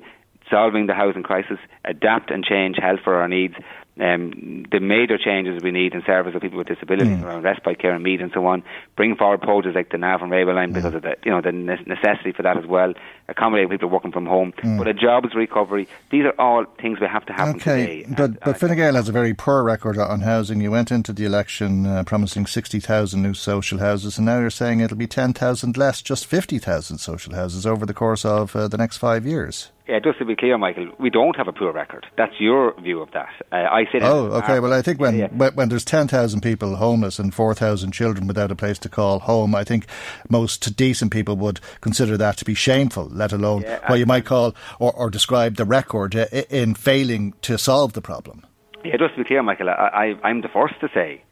solving 0.50 0.86
the 0.86 0.94
housing 0.94 1.22
crisis, 1.22 1.58
adapt 1.84 2.30
and 2.30 2.44
change 2.44 2.76
health 2.80 3.00
for 3.04 3.14
our 3.14 3.28
needs, 3.28 3.54
um, 4.00 4.64
the 4.70 4.80
major 4.80 5.18
changes 5.18 5.62
we 5.62 5.70
need 5.70 5.94
in 5.94 6.02
service 6.06 6.34
of 6.34 6.40
people 6.40 6.58
with 6.58 6.68
disabilities 6.68 7.18
mm. 7.18 7.22
around 7.22 7.42
respite 7.42 7.78
care 7.78 7.92
and 7.92 8.02
meat 8.02 8.20
and 8.20 8.30
so 8.32 8.46
on. 8.46 8.62
Bring 8.96 9.14
forward 9.14 9.42
projects 9.42 9.74
like 9.74 9.90
the 9.90 9.98
Navan 9.98 10.30
Railway 10.30 10.54
Line 10.54 10.70
mm. 10.70 10.74
because 10.74 10.94
of 10.94 11.02
the 11.02 11.16
you 11.24 11.30
know 11.30 11.42
the 11.42 11.52
necessity 11.52 12.32
for 12.32 12.42
that 12.42 12.56
as 12.56 12.66
well. 12.66 12.94
Accommodate 13.28 13.68
people 13.68 13.90
working 13.90 14.12
from 14.12 14.26
home, 14.26 14.52
mm. 14.58 14.78
but 14.78 14.88
a 14.88 14.94
jobs 14.94 15.34
recovery. 15.34 15.86
These 16.10 16.24
are 16.24 16.34
all 16.38 16.64
things 16.80 16.98
we 16.98 17.06
have 17.06 17.26
to 17.26 17.32
happen 17.32 17.56
okay. 17.56 18.02
today. 18.02 18.14
But 18.16 18.30
and, 18.30 18.40
but 18.40 18.58
Fine 18.58 18.76
Gael 18.76 18.94
has 18.94 19.08
a 19.08 19.12
very 19.12 19.34
poor 19.34 19.62
record 19.62 19.98
on 19.98 20.20
housing. 20.20 20.60
You 20.60 20.70
went 20.70 20.90
into 20.90 21.12
the 21.12 21.26
election 21.26 21.84
uh, 21.84 22.04
promising 22.04 22.46
sixty 22.46 22.80
thousand 22.80 23.22
new 23.22 23.34
social 23.34 23.80
houses, 23.80 24.16
and 24.16 24.26
now 24.26 24.40
you're 24.40 24.50
saying 24.50 24.80
it'll 24.80 24.96
be 24.96 25.06
ten 25.06 25.34
thousand 25.34 25.76
less, 25.76 26.00
just 26.00 26.26
fifty 26.26 26.58
thousand 26.58 26.98
social 26.98 27.34
houses 27.34 27.66
over 27.66 27.84
the 27.84 27.94
course 27.94 28.24
of 28.24 28.56
uh, 28.56 28.66
the 28.68 28.78
next 28.78 28.96
five 28.96 29.26
years. 29.26 29.70
Yeah, 29.90 29.98
just 29.98 30.20
to 30.20 30.24
be 30.24 30.36
clear, 30.36 30.56
Michael, 30.56 30.92
we 31.00 31.10
don't 31.10 31.36
have 31.36 31.48
a 31.48 31.52
poor 31.52 31.72
record. 31.72 32.06
That's 32.16 32.34
your 32.38 32.80
view 32.80 33.02
of 33.02 33.10
that. 33.10 33.30
Uh, 33.50 33.56
I 33.56 33.86
say. 33.90 33.98
Oh, 34.00 34.26
okay. 34.34 34.60
Well, 34.60 34.72
I 34.72 34.82
think 34.82 35.00
when 35.00 35.18
yeah, 35.18 35.26
yeah. 35.36 35.50
when 35.50 35.68
there's 35.68 35.84
ten 35.84 36.06
thousand 36.06 36.42
people 36.42 36.76
homeless 36.76 37.18
and 37.18 37.34
four 37.34 37.54
thousand 37.54 37.90
children 37.90 38.28
without 38.28 38.52
a 38.52 38.54
place 38.54 38.78
to 38.78 38.88
call 38.88 39.18
home, 39.18 39.52
I 39.52 39.64
think 39.64 39.86
most 40.28 40.76
decent 40.76 41.10
people 41.10 41.36
would 41.38 41.58
consider 41.80 42.16
that 42.18 42.36
to 42.36 42.44
be 42.44 42.54
shameful. 42.54 43.08
Let 43.10 43.32
alone 43.32 43.62
yeah, 43.62 43.80
what 43.90 43.98
you 43.98 44.06
might 44.06 44.24
call 44.24 44.54
or, 44.78 44.92
or 44.92 45.10
describe 45.10 45.56
the 45.56 45.64
record 45.64 46.14
uh, 46.14 46.26
in 46.50 46.76
failing 46.76 47.34
to 47.42 47.58
solve 47.58 47.94
the 47.94 48.00
problem. 48.00 48.46
Yeah, 48.84 48.96
just 48.96 49.14
to 49.16 49.24
be 49.24 49.24
clear, 49.24 49.42
Michael, 49.42 49.70
I, 49.70 50.14
I, 50.22 50.28
I'm 50.28 50.42
the 50.42 50.48
first 50.48 50.74
to 50.82 50.88
say 50.94 51.24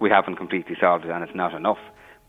we 0.00 0.10
haven't 0.10 0.34
completely 0.34 0.76
solved 0.80 1.04
it, 1.04 1.12
and 1.12 1.22
it's 1.22 1.36
not 1.36 1.54
enough. 1.54 1.78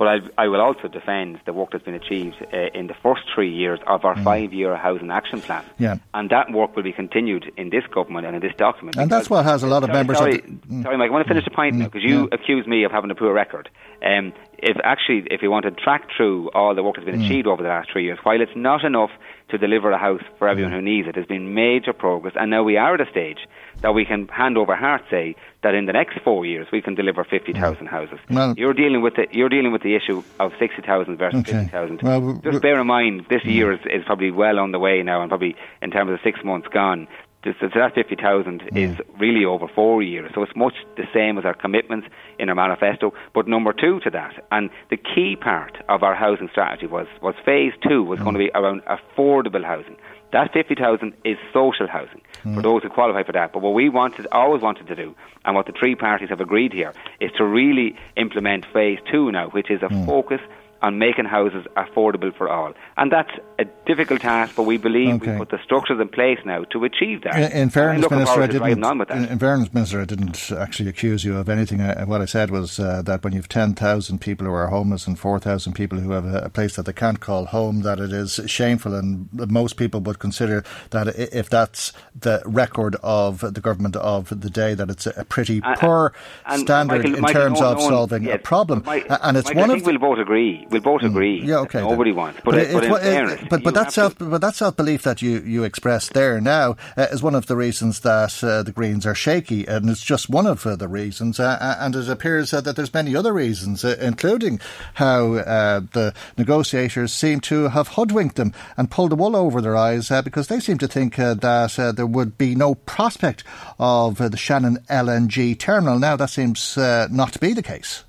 But 0.01 0.07
I, 0.07 0.45
I 0.45 0.47
will 0.47 0.61
also 0.61 0.87
defend 0.87 1.41
the 1.45 1.53
work 1.53 1.69
that's 1.71 1.83
been 1.83 1.93
achieved 1.93 2.37
uh, 2.51 2.57
in 2.73 2.87
the 2.87 2.95
first 3.03 3.21
three 3.35 3.53
years 3.53 3.79
of 3.85 4.03
our 4.03 4.15
mm. 4.15 4.23
five-year 4.23 4.75
housing 4.75 5.11
action 5.11 5.41
plan. 5.41 5.63
Yeah. 5.77 5.97
And 6.15 6.31
that 6.31 6.51
work 6.51 6.75
will 6.75 6.81
be 6.81 6.91
continued 6.91 7.51
in 7.55 7.69
this 7.69 7.83
government 7.93 8.25
and 8.25 8.35
in 8.35 8.41
this 8.41 8.55
document. 8.57 8.97
And 8.97 9.11
that's 9.11 9.29
what 9.29 9.45
has 9.45 9.61
a 9.61 9.67
lot 9.67 9.83
of 9.83 9.89
sorry, 9.89 9.99
members. 9.99 10.17
Sorry, 10.17 10.37
the, 10.37 10.41
mm. 10.41 10.81
sorry, 10.81 10.97
Mike. 10.97 11.09
I 11.09 11.11
want 11.11 11.27
to 11.27 11.29
finish 11.31 11.45
the 11.45 11.51
point 11.51 11.75
mm. 11.75 11.79
now 11.81 11.85
because 11.85 12.01
you 12.01 12.21
yeah. 12.21 12.29
accuse 12.31 12.65
me 12.65 12.83
of 12.83 12.91
having 12.91 13.11
a 13.11 13.13
poor 13.13 13.31
record. 13.31 13.69
Um, 14.03 14.33
if 14.57 14.75
actually, 14.83 15.27
if 15.29 15.43
you 15.43 15.51
want 15.51 15.65
to 15.65 15.71
track 15.71 16.07
through 16.17 16.49
all 16.49 16.73
the 16.73 16.81
work 16.81 16.95
that's 16.95 17.05
been 17.05 17.21
mm. 17.21 17.25
achieved 17.27 17.45
over 17.45 17.61
the 17.61 17.69
last 17.69 17.91
three 17.93 18.05
years, 18.05 18.17
while 18.23 18.41
it's 18.41 18.55
not 18.55 18.83
enough 18.83 19.11
to 19.49 19.59
deliver 19.59 19.91
a 19.91 19.99
house 19.99 20.23
for 20.39 20.47
everyone 20.47 20.71
who 20.71 20.81
needs 20.81 21.07
it, 21.07 21.13
there's 21.13 21.27
been 21.27 21.53
major 21.53 21.93
progress, 21.93 22.33
and 22.35 22.49
now 22.49 22.63
we 22.63 22.75
are 22.75 22.95
at 22.95 23.01
a 23.01 23.11
stage 23.11 23.37
that 23.81 23.93
we 23.93 24.05
can 24.05 24.27
hand 24.27 24.57
over 24.57 24.75
heart 24.75 25.03
say 25.09 25.35
that 25.63 25.73
in 25.73 25.85
the 25.85 25.93
next 25.93 26.19
four 26.23 26.45
years 26.45 26.67
we 26.71 26.81
can 26.81 26.95
deliver 26.95 27.23
50,000 27.23 27.87
houses. 27.87 28.19
Well, 28.29 28.53
you're 28.57 28.73
dealing 28.73 29.01
with 29.01 29.15
the 29.15 29.27
you're 29.31 29.49
dealing 29.49 29.71
with 29.71 29.83
the 29.83 29.95
issue 29.95 30.23
of 30.39 30.53
60,000 30.59 31.17
versus 31.17 31.39
okay. 31.41 31.69
50,000. 31.69 32.01
Well, 32.01 32.41
Just 32.43 32.61
bear 32.61 32.79
in 32.79 32.87
mind 32.87 33.25
this 33.29 33.41
mm. 33.43 33.53
year 33.53 33.73
is, 33.73 33.79
is 33.85 34.03
probably 34.05 34.31
well 34.31 34.59
on 34.59 34.71
the 34.71 34.79
way 34.79 35.01
now, 35.03 35.21
and 35.21 35.29
probably 35.29 35.55
in 35.81 35.91
terms 35.91 36.11
of 36.11 36.19
six 36.23 36.43
months 36.43 36.67
gone. 36.67 37.07
So 37.43 37.69
that 37.73 37.95
50,000 37.95 38.61
mm. 38.61 38.77
is 38.77 38.97
really 39.19 39.45
over 39.45 39.67
four 39.67 40.03
years. 40.03 40.31
So 40.35 40.43
it's 40.43 40.55
much 40.55 40.75
the 40.95 41.07
same 41.11 41.39
as 41.39 41.45
our 41.45 41.55
commitments 41.55 42.07
in 42.37 42.49
our 42.49 42.55
manifesto. 42.55 43.13
But 43.33 43.47
number 43.47 43.73
two 43.73 43.99
to 44.01 44.11
that, 44.11 44.45
and 44.51 44.69
the 44.91 44.97
key 44.97 45.35
part 45.35 45.77
of 45.89 46.03
our 46.03 46.13
housing 46.13 46.49
strategy 46.51 46.85
was, 46.85 47.07
was 47.21 47.33
phase 47.43 47.73
two 47.87 48.03
was 48.03 48.19
mm. 48.19 48.23
going 48.23 48.33
to 48.35 48.39
be 48.39 48.51
around 48.53 48.83
affordable 48.83 49.65
housing. 49.65 49.97
That 50.31 50.53
50,000 50.53 51.13
is 51.25 51.37
social 51.53 51.87
housing 51.87 52.21
mm. 52.43 52.55
for 52.55 52.61
those 52.61 52.83
who 52.83 52.89
qualify 52.89 53.23
for 53.23 53.33
that. 53.33 53.51
But 53.51 53.61
what 53.61 53.73
we 53.73 53.89
wanted, 53.89 54.27
always 54.31 54.61
wanted 54.61 54.87
to 54.87 54.95
do, 54.95 55.15
and 55.43 55.55
what 55.55 55.65
the 55.65 55.73
three 55.73 55.95
parties 55.95 56.29
have 56.29 56.39
agreed 56.39 56.73
here, 56.73 56.93
is 57.19 57.31
to 57.37 57.45
really 57.45 57.97
implement 58.15 58.65
phase 58.71 58.99
two 59.11 59.31
now, 59.31 59.49
which 59.49 59.69
is 59.69 59.81
a 59.81 59.87
mm. 59.87 60.05
focus 60.05 60.41
on 60.81 60.97
making 60.97 61.25
houses 61.25 61.65
affordable 61.77 62.35
for 62.35 62.49
all. 62.49 62.73
And 62.97 63.11
that's 63.11 63.31
a 63.59 63.65
difficult 63.85 64.21
task, 64.21 64.55
but 64.55 64.63
we 64.63 64.77
believe 64.77 65.21
okay. 65.21 65.33
we 65.33 65.37
put 65.37 65.49
the 65.49 65.59
structures 65.63 65.99
in 65.99 66.09
place 66.09 66.39
now 66.43 66.63
to 66.65 66.83
achieve 66.83 67.21
that. 67.23 67.35
In, 67.35 67.51
in 67.51 67.69
fairness, 67.69 68.09
Minister, 68.09 68.41
I 68.41 68.47
didn't, 68.47 69.11
in, 69.11 69.25
in, 69.25 69.39
fairness, 69.39 69.73
Minister, 69.73 70.01
I 70.01 70.05
didn't 70.05 70.51
actually 70.51 70.89
accuse 70.89 71.23
you 71.23 71.37
of 71.37 71.49
anything. 71.49 71.81
I, 71.81 72.03
what 72.05 72.21
I 72.21 72.25
said 72.25 72.49
was 72.49 72.79
uh, 72.79 73.03
that 73.03 73.23
when 73.23 73.33
you've 73.33 73.47
10,000 73.47 74.19
people 74.19 74.47
who 74.47 74.53
are 74.53 74.67
homeless 74.67 75.05
and 75.05 75.19
4,000 75.19 75.73
people 75.73 75.99
who 75.99 76.11
have 76.11 76.25
a, 76.25 76.39
a, 76.39 76.49
place 76.49 76.75
that 76.75 76.85
they 76.85 76.93
can't 76.93 77.19
call 77.19 77.45
home, 77.45 77.81
that 77.81 77.99
it 77.99 78.11
is 78.11 78.39
shameful. 78.47 78.95
And 78.95 79.29
most 79.51 79.77
people 79.77 79.99
would 80.01 80.19
consider 80.19 80.63
that 80.89 81.07
if 81.07 81.49
that's 81.49 81.93
the 82.19 82.41
record 82.45 82.95
of 83.03 83.41
the 83.53 83.61
government 83.61 83.95
of 83.97 84.29
the 84.41 84.49
day, 84.49 84.73
that 84.73 84.89
it's 84.89 85.05
a 85.05 85.25
pretty 85.25 85.61
poor 85.77 86.13
and, 86.45 86.61
standard 86.61 87.03
Michael, 87.03 87.15
in 87.15 87.21
Michael, 87.21 87.41
terms 87.41 87.59
no, 87.59 87.71
of 87.71 87.77
no, 87.77 87.89
solving 87.89 88.23
yes, 88.23 88.35
a 88.35 88.39
problem. 88.39 88.83
My, 88.85 89.05
and 89.21 89.37
it's 89.37 89.47
Michael, 89.47 89.61
one 89.61 89.71
I 89.71 89.73
think 89.75 89.83
of. 89.83 90.01
We'll 90.01 90.15
both 90.15 90.19
agree 90.19 90.65
we'll 90.71 90.81
both 90.81 91.01
mm. 91.01 91.07
agree. 91.07 91.41
Yeah, 91.43 91.59
okay. 91.59 91.81
Nobody 91.81 92.11
wants, 92.11 92.39
but, 92.43 92.51
but, 92.51 92.59
it, 92.59 92.73
but, 92.73 92.83
it, 92.83 93.01
fairness, 93.01 93.47
but, 93.49 93.63
but 93.63 93.73
that 93.73 93.91
self, 93.91 94.17
but 94.17 94.41
that 94.41 94.55
self 94.55 94.75
belief 94.75 95.03
that 95.03 95.21
you 95.21 95.41
you 95.41 95.63
expressed 95.63 96.13
there 96.13 96.39
now 96.41 96.77
uh, 96.97 97.07
is 97.11 97.21
one 97.21 97.35
of 97.35 97.47
the 97.47 97.55
reasons 97.55 97.99
that 98.01 98.43
uh, 98.43 98.63
the 98.63 98.71
Greens 98.71 99.05
are 99.05 99.15
shaky, 99.15 99.67
and 99.67 99.89
it's 99.89 100.03
just 100.03 100.29
one 100.29 100.47
of 100.47 100.65
uh, 100.65 100.75
the 100.75 100.87
reasons. 100.87 101.39
Uh, 101.39 101.57
uh, 101.59 101.75
and 101.79 101.95
it 101.95 102.09
appears 102.09 102.51
that 102.51 102.75
there's 102.75 102.93
many 102.93 103.15
other 103.15 103.33
reasons, 103.33 103.83
uh, 103.83 103.95
including 103.99 104.59
how 104.95 105.33
the 105.33 106.13
negotiators 106.37 107.11
seem 107.11 107.39
to 107.41 107.69
have 107.69 107.89
hoodwinked 107.89 108.35
them 108.35 108.53
and 108.77 108.89
pulled 108.89 109.11
the 109.11 109.15
wool 109.15 109.35
over 109.35 109.61
their 109.61 109.75
eyes 109.75 110.09
because 110.23 110.47
they 110.47 110.59
seem 110.59 110.77
to 110.77 110.87
think 110.87 111.15
that 111.15 111.93
there 111.95 112.05
would 112.05 112.37
be 112.37 112.55
no 112.55 112.75
prospect 112.75 113.43
of 113.79 114.17
the 114.17 114.37
Shannon 114.37 114.77
LNG 114.89 115.57
terminal. 115.57 115.99
Now 115.99 116.15
that 116.15 116.29
seems 116.29 116.77
not 116.77 117.33
to 117.33 117.39
be 117.39 117.53
the 117.53 117.63
case. 117.63 118.03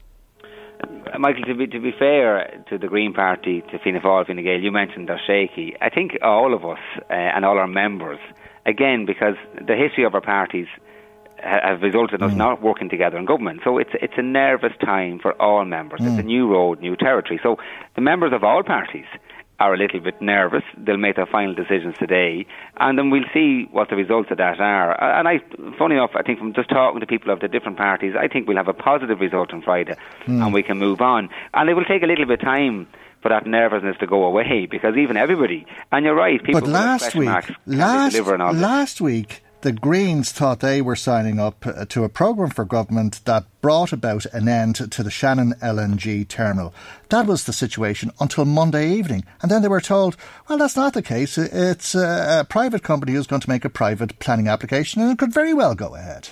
Michael, 1.18 1.44
to 1.44 1.54
be, 1.54 1.66
to 1.66 1.80
be 1.80 1.92
fair 1.98 2.64
to 2.68 2.78
the 2.78 2.88
Green 2.88 3.12
Party, 3.12 3.62
to 3.70 3.78
Fianna 3.78 4.00
Fáil, 4.00 4.26
Fine 4.26 4.42
Gael, 4.42 4.60
you 4.60 4.72
mentioned 4.72 5.08
they're 5.08 5.20
shaky. 5.26 5.74
I 5.80 5.90
think 5.90 6.18
all 6.22 6.54
of 6.54 6.64
us 6.64 6.78
uh, 7.10 7.12
and 7.12 7.44
all 7.44 7.58
our 7.58 7.66
members, 7.66 8.18
again, 8.66 9.04
because 9.06 9.34
the 9.56 9.76
history 9.76 10.04
of 10.04 10.14
our 10.14 10.20
parties 10.20 10.66
have 11.42 11.82
resulted 11.82 12.20
in 12.20 12.26
us 12.26 12.32
mm. 12.32 12.36
not 12.36 12.62
working 12.62 12.88
together 12.88 13.18
in 13.18 13.24
government. 13.24 13.60
So 13.64 13.78
it's 13.78 13.90
it's 13.94 14.14
a 14.16 14.22
nervous 14.22 14.72
time 14.80 15.18
for 15.18 15.32
all 15.42 15.64
members. 15.64 16.00
Mm. 16.00 16.10
It's 16.10 16.18
a 16.20 16.22
new 16.22 16.48
road, 16.48 16.80
new 16.80 16.96
territory. 16.96 17.40
So 17.42 17.56
the 17.96 18.00
members 18.00 18.32
of 18.32 18.44
all 18.44 18.62
parties 18.62 19.06
are 19.62 19.74
a 19.74 19.78
little 19.78 20.00
bit 20.00 20.20
nervous. 20.20 20.64
They'll 20.76 20.96
make 20.96 21.16
their 21.16 21.26
final 21.26 21.54
decisions 21.54 21.94
today, 21.98 22.46
and 22.78 22.98
then 22.98 23.10
we'll 23.10 23.30
see 23.32 23.68
what 23.70 23.90
the 23.90 23.96
results 23.96 24.30
of 24.30 24.38
that 24.38 24.60
are. 24.60 25.18
And 25.18 25.28
I, 25.28 25.38
funny 25.78 25.94
enough, 25.94 26.10
I 26.14 26.22
think 26.22 26.38
from 26.40 26.52
just 26.52 26.68
talking 26.68 27.00
to 27.00 27.06
people 27.06 27.32
of 27.32 27.40
the 27.40 27.48
different 27.48 27.78
parties, 27.78 28.14
I 28.18 28.26
think 28.26 28.48
we'll 28.48 28.56
have 28.56 28.68
a 28.68 28.74
positive 28.74 29.20
result 29.20 29.52
on 29.52 29.62
Friday, 29.62 29.94
mm. 30.26 30.44
and 30.44 30.52
we 30.52 30.62
can 30.62 30.78
move 30.78 31.00
on. 31.00 31.28
And 31.54 31.70
it 31.70 31.74
will 31.74 31.84
take 31.84 32.02
a 32.02 32.06
little 32.06 32.26
bit 32.26 32.40
of 32.40 32.44
time 32.44 32.88
for 33.22 33.28
that 33.28 33.46
nervousness 33.46 33.96
to 34.00 34.06
go 34.06 34.24
away 34.24 34.66
because 34.68 34.96
even 34.96 35.16
everybody, 35.16 35.64
and 35.92 36.04
you're 36.04 36.14
right, 36.14 36.42
people 36.42 36.60
but 36.60 36.68
last 36.68 37.14
week, 37.14 37.28
last, 37.28 38.14
last 38.56 39.00
week 39.00 39.42
the 39.62 39.72
Greens 39.72 40.32
thought 40.32 40.60
they 40.60 40.82
were 40.82 40.96
signing 40.96 41.38
up 41.38 41.66
uh, 41.66 41.84
to 41.86 42.04
a 42.04 42.08
programme 42.08 42.50
for 42.50 42.64
government 42.64 43.24
that 43.24 43.46
brought 43.60 43.92
about 43.92 44.26
an 44.26 44.48
end 44.48 44.76
to 44.90 45.02
the 45.02 45.10
Shannon 45.10 45.54
LNG 45.62 46.26
terminal. 46.28 46.74
That 47.08 47.26
was 47.26 47.44
the 47.44 47.52
situation 47.52 48.10
until 48.20 48.44
Monday 48.44 48.90
evening. 48.90 49.24
And 49.40 49.50
then 49.50 49.62
they 49.62 49.68
were 49.68 49.80
told, 49.80 50.16
well, 50.48 50.58
that's 50.58 50.76
not 50.76 50.94
the 50.94 51.02
case. 51.02 51.38
It's 51.38 51.94
a 51.94 52.46
private 52.48 52.82
company 52.82 53.12
who's 53.12 53.26
going 53.26 53.42
to 53.42 53.48
make 53.48 53.64
a 53.64 53.70
private 53.70 54.18
planning 54.18 54.48
application 54.48 55.00
and 55.00 55.12
it 55.12 55.18
could 55.18 55.32
very 55.32 55.54
well 55.54 55.74
go 55.74 55.94
ahead. 55.94 56.30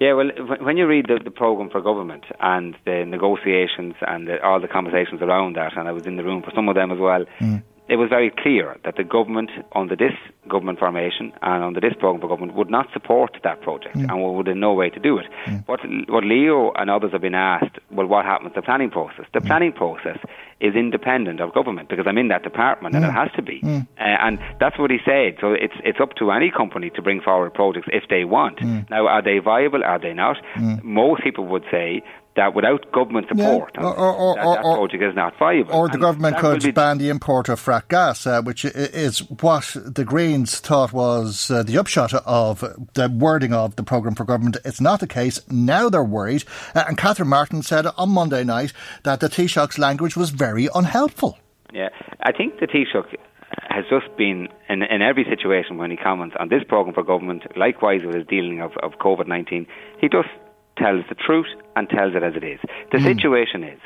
Yeah, 0.00 0.14
well, 0.14 0.30
when 0.60 0.76
you 0.76 0.86
read 0.86 1.06
the, 1.08 1.18
the 1.22 1.30
programme 1.30 1.70
for 1.70 1.80
government 1.80 2.24
and 2.40 2.76
the 2.84 3.04
negotiations 3.04 3.94
and 4.00 4.28
the, 4.28 4.42
all 4.42 4.60
the 4.60 4.68
conversations 4.68 5.20
around 5.20 5.56
that, 5.56 5.76
and 5.76 5.88
I 5.88 5.92
was 5.92 6.06
in 6.06 6.16
the 6.16 6.22
room 6.22 6.42
for 6.42 6.52
some 6.54 6.68
of 6.68 6.76
them 6.76 6.92
as 6.92 6.98
well, 6.98 7.24
mm 7.40 7.62
it 7.88 7.96
was 7.96 8.08
very 8.08 8.30
clear 8.30 8.76
that 8.84 8.96
the 8.96 9.04
government, 9.04 9.50
under 9.74 9.96
this 9.96 10.12
government 10.48 10.78
formation 10.78 11.32
and 11.42 11.64
under 11.64 11.80
this 11.80 11.94
programme 11.98 12.20
for 12.20 12.28
government, 12.28 12.54
would 12.54 12.70
not 12.70 12.86
support 12.92 13.36
that 13.42 13.60
project 13.62 13.96
mm. 13.96 14.08
and 14.08 14.36
would 14.36 14.48
in 14.48 14.60
no 14.60 14.74
way 14.74 14.90
to 14.90 15.00
do 15.00 15.18
it. 15.18 15.26
Mm. 15.46 15.66
What, 15.66 15.80
what 16.08 16.24
Leo 16.24 16.72
and 16.72 16.90
others 16.90 17.12
have 17.12 17.22
been 17.22 17.34
asked, 17.34 17.78
well, 17.90 18.06
what 18.06 18.24
happens 18.24 18.52
to 18.52 18.60
the 18.60 18.64
planning 18.64 18.90
process? 18.90 19.24
The 19.32 19.40
mm. 19.40 19.46
planning 19.46 19.72
process 19.72 20.18
is 20.60 20.74
independent 20.74 21.40
of 21.40 21.54
government 21.54 21.88
because 21.88 22.06
I'm 22.08 22.18
in 22.18 22.28
that 22.28 22.42
department 22.42 22.94
and 22.94 23.04
it 23.04 23.08
mm. 23.08 23.14
has 23.14 23.30
to 23.36 23.42
be. 23.42 23.60
Mm. 23.60 23.86
Uh, 23.98 24.02
and 24.02 24.38
that's 24.58 24.78
what 24.78 24.90
he 24.90 24.98
said. 25.04 25.36
So 25.40 25.52
it's, 25.52 25.74
it's 25.84 26.00
up 26.00 26.14
to 26.16 26.30
any 26.32 26.50
company 26.50 26.90
to 26.90 27.02
bring 27.02 27.20
forward 27.20 27.54
projects 27.54 27.88
if 27.92 28.04
they 28.10 28.24
want. 28.24 28.58
Mm. 28.58 28.90
Now, 28.90 29.06
are 29.06 29.22
they 29.22 29.38
viable? 29.38 29.84
Are 29.84 30.00
they 30.00 30.12
not? 30.12 30.36
Most 30.82 31.22
people 31.22 31.46
would 31.46 31.64
say 31.70 32.02
that 32.38 32.54
without 32.54 32.90
government 32.92 33.26
support, 33.28 33.72
yeah. 33.74 33.82
or, 33.82 34.14
or, 34.14 34.36
that, 34.36 34.44
that, 34.44 34.62
project 34.62 35.02
is 35.02 35.14
not 35.16 35.36
viable. 35.38 35.74
Or 35.74 35.88
the 35.88 35.94
and 35.94 36.02
government 36.02 36.38
could 36.38 36.72
ban 36.72 36.98
the 36.98 37.08
import 37.08 37.48
of 37.48 37.60
frack 37.60 37.88
gas, 37.88 38.26
uh, 38.28 38.42
which 38.42 38.64
is 38.64 39.28
what 39.28 39.74
the 39.74 40.04
Greens 40.04 40.60
thought 40.60 40.92
was 40.92 41.50
uh, 41.50 41.64
the 41.64 41.76
upshot 41.76 42.14
of 42.14 42.60
the 42.94 43.08
wording 43.08 43.52
of 43.52 43.74
the 43.74 43.82
programme 43.82 44.14
for 44.14 44.24
government. 44.24 44.56
It's 44.64 44.80
not 44.80 45.00
the 45.00 45.08
case. 45.08 45.40
Now 45.50 45.88
they're 45.88 46.04
worried. 46.04 46.44
Uh, 46.76 46.84
and 46.86 46.96
Catherine 46.96 47.28
Martin 47.28 47.62
said 47.62 47.86
on 47.86 48.10
Monday 48.10 48.44
night 48.44 48.72
that 49.02 49.18
the 49.18 49.28
Taoiseach's 49.28 49.76
language 49.76 50.16
was 50.16 50.30
very 50.30 50.47
unhelpful. 50.56 51.38
Yeah, 51.72 51.88
I 52.22 52.32
think 52.32 52.60
the 52.60 52.66
Taoiseach 52.66 53.14
has 53.68 53.84
just 53.90 54.14
been 54.16 54.48
in, 54.68 54.82
in 54.82 55.02
every 55.02 55.24
situation 55.24 55.76
when 55.78 55.90
he 55.90 55.96
comments 55.96 56.36
on 56.38 56.48
this 56.48 56.62
programme 56.64 56.94
for 56.94 57.02
government, 57.02 57.42
likewise 57.56 58.00
with 58.04 58.14
his 58.14 58.26
dealing 58.26 58.60
of, 58.60 58.72
of 58.82 58.92
COVID 58.98 59.26
19, 59.26 59.66
he 60.00 60.08
just 60.08 60.28
tells 60.76 61.04
the 61.08 61.14
truth 61.14 61.46
and 61.76 61.88
tells 61.88 62.14
it 62.14 62.22
as 62.22 62.34
it 62.36 62.44
is. 62.44 62.60
The 62.92 62.98
mm. 62.98 63.04
situation 63.04 63.64
is 63.64 63.80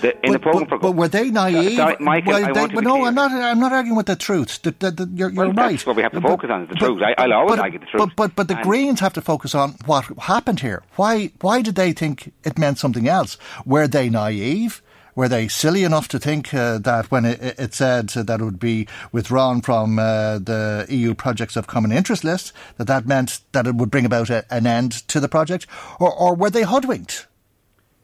The, 0.00 0.08
in 0.08 0.20
but, 0.22 0.32
the 0.32 0.38
program 0.38 0.62
but, 0.64 0.68
for 0.70 0.78
but 0.80 0.92
were 0.92 1.08
they 1.08 1.30
naive? 1.30 1.76
Sorry, 1.76 1.96
Michael, 2.00 2.32
well, 2.32 2.40
they, 2.54 2.60
want 2.60 2.70
to 2.70 2.76
well, 2.76 2.82
be 2.82 2.86
no, 2.86 2.94
clear. 2.96 3.06
I'm 3.08 3.14
not. 3.14 3.30
I'm 3.32 3.60
not 3.60 3.72
arguing 3.72 3.96
with 3.96 4.06
the 4.06 4.16
truth. 4.16 4.62
The, 4.62 4.70
the, 4.72 5.08
you're, 5.14 5.30
you're 5.30 5.44
Well, 5.44 5.52
right. 5.52 5.70
that's 5.72 5.86
what 5.86 5.96
we 5.96 6.02
have 6.02 6.12
to 6.12 6.20
But- 6.20 6.28
focus 6.28 6.50
on, 6.50 6.62
is 6.62 6.68
the 6.70 6.74
truth. 6.76 7.00
I- 7.02 7.14
I'll 7.22 7.32
always 7.32 7.56
but- 7.56 7.58
argue 7.60 7.78
the 7.78 7.86
truth. 7.86 8.00
But 8.00 8.16
but, 8.16 8.34
but 8.34 8.48
the 8.48 8.56
And- 8.56 8.64
Greens 8.64 9.00
have 9.00 9.12
to 9.14 9.20
focus 9.20 9.54
on 9.54 9.76
what 9.86 10.04
happened 10.18 10.60
here. 10.60 10.82
Why 10.96 11.30
why 11.40 11.62
did 11.62 11.74
they 11.76 11.92
think 11.92 12.32
it 12.44 12.58
meant 12.58 12.78
something 12.78 13.06
else? 13.08 13.36
Were 13.64 13.86
they 13.86 14.08
naive? 14.08 14.82
Were 15.16 15.28
they 15.28 15.46
silly 15.46 15.84
enough 15.84 16.08
to 16.08 16.18
think 16.18 16.52
uh, 16.52 16.78
that 16.78 17.10
when 17.10 17.24
it, 17.24 17.40
it 17.58 17.74
said 17.74 18.08
that 18.08 18.40
it 18.40 18.44
would 18.44 18.58
be 18.58 18.88
withdrawn 19.12 19.60
from 19.60 19.98
uh, 19.98 20.38
the 20.38 20.86
EU 20.88 21.14
projects 21.14 21.56
of 21.56 21.66
common 21.68 21.92
interest 21.92 22.24
list, 22.24 22.52
that 22.78 22.88
that 22.88 23.06
meant 23.06 23.40
that 23.52 23.66
it 23.66 23.76
would 23.76 23.90
bring 23.90 24.04
about 24.04 24.30
a, 24.30 24.44
an 24.50 24.66
end 24.66 24.92
to 25.08 25.20
the 25.20 25.28
project, 25.28 25.66
or, 26.00 26.12
or 26.12 26.34
were 26.34 26.50
they 26.50 26.64
hoodwinked? 26.64 27.26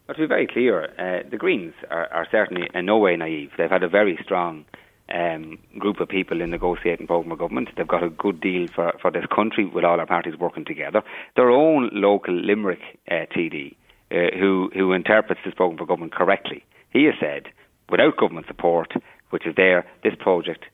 But 0.06 0.14
to 0.14 0.22
be 0.22 0.26
very 0.26 0.46
clear, 0.46 0.84
uh, 0.98 1.28
the 1.28 1.36
Greens 1.36 1.74
are, 1.90 2.06
are 2.12 2.26
certainly 2.30 2.68
in 2.74 2.86
no 2.86 2.98
way 2.98 3.16
naive. 3.16 3.52
They've 3.56 3.70
had 3.70 3.82
a 3.82 3.88
very 3.88 4.18
strong 4.24 4.64
um, 5.12 5.58
group 5.78 6.00
of 6.00 6.08
people 6.08 6.40
in 6.40 6.50
negotiating 6.50 7.06
programme 7.06 7.32
of 7.32 7.38
government. 7.38 7.68
They've 7.76 7.86
got 7.86 8.02
a 8.02 8.10
good 8.10 8.40
deal 8.40 8.68
for, 8.74 8.92
for 9.00 9.10
this 9.10 9.24
country 9.34 9.66
with 9.66 9.84
all 9.84 10.00
our 10.00 10.06
parties 10.06 10.36
working 10.38 10.64
together. 10.64 11.02
Their 11.36 11.50
own 11.50 11.90
local 11.92 12.34
Limerick 12.34 12.80
uh, 13.10 13.26
TD, 13.36 13.76
uh, 14.10 14.36
who, 14.38 14.70
who 14.74 14.92
interprets 14.92 15.40
this 15.44 15.54
programme 15.54 15.78
for 15.78 15.86
government 15.86 16.12
correctly, 16.12 16.64
he 16.90 17.04
has 17.04 17.14
said, 17.20 17.48
without 17.88 18.16
government 18.16 18.46
support, 18.46 18.92
which 19.30 19.46
is 19.46 19.54
there, 19.56 19.86
this 20.02 20.14
project 20.18 20.64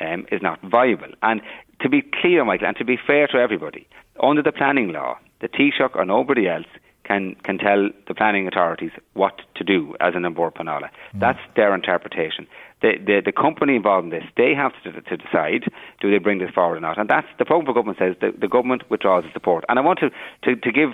um, 0.00 0.26
is 0.30 0.42
not 0.42 0.60
viable. 0.62 1.12
And 1.22 1.40
to 1.80 1.88
be 1.88 2.02
clear, 2.02 2.44
Michael, 2.44 2.68
and 2.68 2.76
to 2.76 2.84
be 2.84 2.98
fair 3.06 3.26
to 3.28 3.38
everybody, 3.38 3.86
under 4.22 4.42
the 4.42 4.52
planning 4.52 4.92
law, 4.92 5.18
the 5.40 5.48
Taoiseach 5.48 5.96
or 5.96 6.04
nobody 6.04 6.48
else 6.48 6.66
can 7.04 7.34
can 7.42 7.58
tell 7.58 7.90
the 8.06 8.14
planning 8.14 8.46
authorities 8.46 8.92
what 9.14 9.40
to 9.56 9.64
do 9.64 9.96
as 10.00 10.14
an 10.14 10.30
Bord 10.32 10.54
Pleanála. 10.54 10.88
That's 11.14 11.40
their 11.56 11.74
interpretation. 11.74 12.46
The, 12.80 12.92
the 13.04 13.22
the 13.24 13.32
company 13.32 13.74
involved 13.74 14.04
in 14.04 14.10
this, 14.10 14.24
they 14.36 14.54
have 14.54 14.72
to, 14.84 14.92
to 14.92 15.16
decide 15.16 15.64
do 16.00 16.10
they 16.10 16.18
bring 16.18 16.38
this 16.38 16.50
forward 16.50 16.76
or 16.76 16.80
not. 16.80 16.98
And 16.98 17.08
that's 17.08 17.26
the 17.38 17.44
problem 17.44 17.66
for 17.66 17.74
government 17.74 17.98
says 17.98 18.14
the, 18.20 18.32
the 18.38 18.48
government 18.48 18.88
withdraws 18.88 19.24
its 19.24 19.32
support. 19.32 19.64
And 19.68 19.78
I 19.78 19.82
want 19.82 19.98
to 20.00 20.10
to, 20.44 20.56
to 20.56 20.72
give 20.72 20.90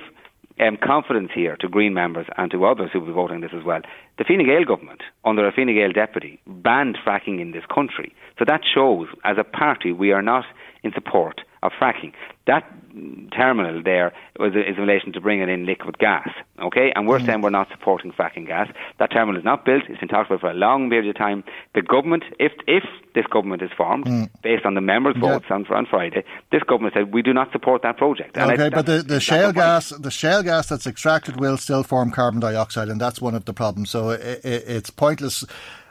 um, 0.61 0.77
confidence 0.83 1.31
here 1.35 1.57
to 1.57 1.69
Green 1.69 1.95
members 1.95 2.27
and 2.37 2.51
to 2.51 2.65
others 2.65 2.91
who 2.93 3.01
will 3.01 3.07
be 3.09 3.13
voting 3.13 3.41
this 3.41 3.53
as 3.57 3.65
well. 3.65 3.81
The 4.19 4.25
Fine 4.25 4.47
Gael 4.47 4.65
government, 4.65 5.03
under 5.25 5.47
a 5.47 5.53
Fine 5.53 5.75
Gael 5.75 5.93
deputy, 5.93 6.41
banned 6.47 6.99
fracking 7.05 7.41
in 7.41 7.53
this 7.53 7.65
country. 7.73 8.15
So 8.39 8.45
that 8.47 8.63
shows, 8.65 9.09
as 9.25 9.37
a 9.39 9.45
party, 9.45 9.93
we 9.93 10.13
are 10.13 10.23
not 10.23 10.45
in 10.83 10.93
support 10.93 11.43
of 11.63 11.73
fracking. 11.81 12.13
That 12.47 12.65
mm, 12.95 13.31
terminal 13.37 13.83
there 13.83 14.13
was, 14.39 14.53
is 14.55 14.77
in 14.77 14.83
relation 14.87 15.13
to 15.13 15.21
bringing 15.21 15.49
in 15.49 15.67
liquid 15.67 15.99
gas, 15.99 16.29
okay? 16.61 16.93
And 16.95 17.07
we're 17.07 17.21
saying 17.21 17.43
we're 17.43 17.51
not 17.51 17.69
supporting 17.71 18.13
fracking 18.13 18.47
gas. 18.47 18.69
That 18.99 19.11
terminal 19.11 19.37
is 19.39 19.45
not 19.45 19.65
built. 19.65 19.83
It's 19.89 20.01
been 20.01 20.09
talked 20.09 20.31
about 20.31 20.41
for 20.41 20.51
a 20.51 20.55
long 20.55 20.89
period 20.89 21.09
of 21.11 21.17
time. 21.17 21.45
The 21.75 21.83
government, 21.83 22.25
if 22.39 22.53
if 22.67 22.85
this 23.15 23.27
government 23.27 23.63
is 23.63 23.71
formed 23.77 24.31
based 24.43 24.65
on 24.65 24.75
the 24.75 24.81
members' 24.81 25.17
Yeah. 25.17 25.29
votes 25.33 25.47
on, 25.51 25.67
on 25.67 25.87
Friday, 25.87 26.25
this 26.53 26.63
government 26.63 26.95
said 26.95 27.13
we 27.13 27.21
do 27.23 27.33
not 27.35 27.53
support 27.53 27.83
that 27.83 27.97
project. 27.99 28.37
And 28.37 28.51
Okay, 28.53 28.67
it's- 28.69 28.71
but 28.75 28.87
the, 28.87 29.03
the 29.03 29.21
shale 29.21 29.53
gas, 29.53 29.91
the 29.91 30.11
shale 30.11 30.43
gas 30.43 30.69
that's 30.69 30.87
extracted 30.87 31.39
will 31.39 31.57
still 31.59 31.83
form 31.83 32.11
carbon 32.11 32.41
dioxide, 32.41 32.89
and 32.89 33.01
that's 33.01 33.21
one 33.21 33.35
of 33.35 33.45
the 33.45 33.53
problems. 33.53 33.91
So 33.91 34.11
i 34.11 34.15
i 34.15 34.41
it's 34.45 34.91
pointless 34.91 35.45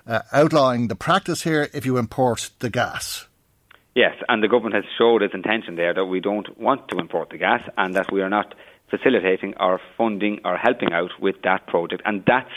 uh, 0.08 0.22
outlawing 0.32 0.88
the 0.88 0.96
practice 0.96 1.44
here 1.44 1.70
if 1.74 1.86
you 1.86 1.98
import 1.98 2.50
the 2.60 2.70
gas. 2.70 3.27
Yes, 3.98 4.14
and 4.30 4.44
the 4.44 4.48
government 4.48 4.76
has 4.76 4.84
showed 4.96 5.24
its 5.24 5.34
intention 5.34 5.76
there 5.76 5.92
that 5.92 6.06
we 6.06 6.20
don't 6.20 6.56
want 6.60 6.88
to 6.90 7.00
import 7.00 7.32
the 7.32 7.40
gas 7.40 7.68
and 7.78 7.96
that 7.96 8.12
we 8.12 8.22
are 8.22 8.30
not 8.30 8.54
facilitating 8.92 9.56
or 9.60 9.82
funding 9.98 10.40
or 10.46 10.56
helping 10.56 10.94
out 10.94 11.10
with 11.20 11.42
that 11.44 11.66
project. 11.66 12.04
And 12.06 12.24
that's 12.28 12.52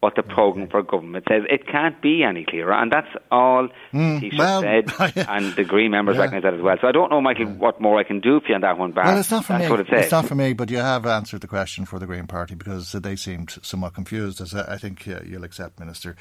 what 0.00 0.14
the 0.14 0.22
programme 0.22 0.68
for 0.68 0.82
government 0.82 1.24
says. 1.28 1.42
It 1.48 1.66
can't 1.66 2.00
be 2.02 2.22
any 2.22 2.44
clearer, 2.44 2.72
and 2.74 2.92
that's 2.92 3.08
all 3.30 3.68
he 3.92 4.30
should 4.30 4.38
well, 4.38 4.60
said, 4.62 4.92
and 5.28 5.54
the 5.54 5.64
Green 5.64 5.90
members 5.90 6.16
Yeah. 6.16 6.22
recognise 6.22 6.42
that 6.42 6.54
as 6.54 6.60
well. 6.60 6.76
So 6.80 6.86
I 6.88 6.92
don't 6.92 7.10
know, 7.10 7.20
Michael, 7.20 7.46
what 7.46 7.80
more 7.80 7.98
I 7.98 8.04
can 8.04 8.20
do 8.20 8.40
for 8.40 8.48
you 8.48 8.54
on 8.56 8.60
that 8.60 8.78
one, 8.78 8.92
Bar. 8.92 9.04
Well, 9.04 9.18
it's 9.18 9.30
not 9.30 9.44
for 9.46 9.54
that's 9.54 9.64
me. 9.64 9.70
what 9.70 9.80
it 9.80 9.86
says. 9.90 10.02
It's 10.04 10.12
not 10.12 10.26
for 10.26 10.34
me, 10.34 10.52
but 10.52 10.70
you 10.70 10.76
have 10.78 11.06
answered 11.06 11.40
the 11.40 11.48
question 11.48 11.86
for 11.86 11.98
the 11.98 12.06
Green 12.06 12.26
Party 12.26 12.54
because 12.54 12.92
they 12.92 13.16
seemed 13.16 13.56
somewhat 13.62 13.94
confused, 13.94 14.40
as 14.40 14.54
I 14.54 14.74
I 14.74 14.78
think 14.78 15.08
uh, 15.08 15.20
you'll 15.24 15.44
accept, 15.44 15.80
Minister. 15.80 16.14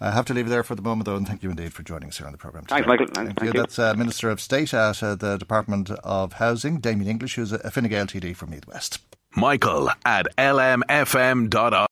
I 0.00 0.10
have 0.10 0.24
to 0.26 0.34
leave 0.34 0.46
it 0.46 0.50
there 0.50 0.64
for 0.64 0.74
the 0.74 0.82
moment, 0.82 1.06
though, 1.06 1.16
and 1.16 1.26
thank 1.26 1.42
you 1.44 1.50
indeed 1.50 1.72
for 1.72 1.82
joining 1.84 2.08
us 2.08 2.18
here 2.18 2.26
on 2.26 2.32
the 2.32 2.38
programme. 2.38 2.64
Thanks. 2.64 2.86
Michael. 2.88 3.06
Thank, 3.14 3.28
Thank 3.38 3.40
you. 3.42 3.46
you. 3.46 3.52
That's 3.52 3.78
uh, 3.78 3.94
Minister 3.94 4.28
of 4.30 4.40
State 4.40 4.74
at 4.74 5.02
uh, 5.02 5.14
the 5.14 5.36
Department 5.36 5.90
of 5.90 6.34
Housing, 6.34 6.80
Damien 6.80 7.08
English, 7.08 7.36
who's 7.36 7.52
a 7.52 7.70
Fine 7.70 7.84
Gael 7.88 8.06
TD 8.06 8.34
from 8.34 8.50
Meath 8.50 8.66
West. 8.66 8.98
Michael 9.36 9.90
at 10.04 10.26
lmfm.ie. 10.36 11.86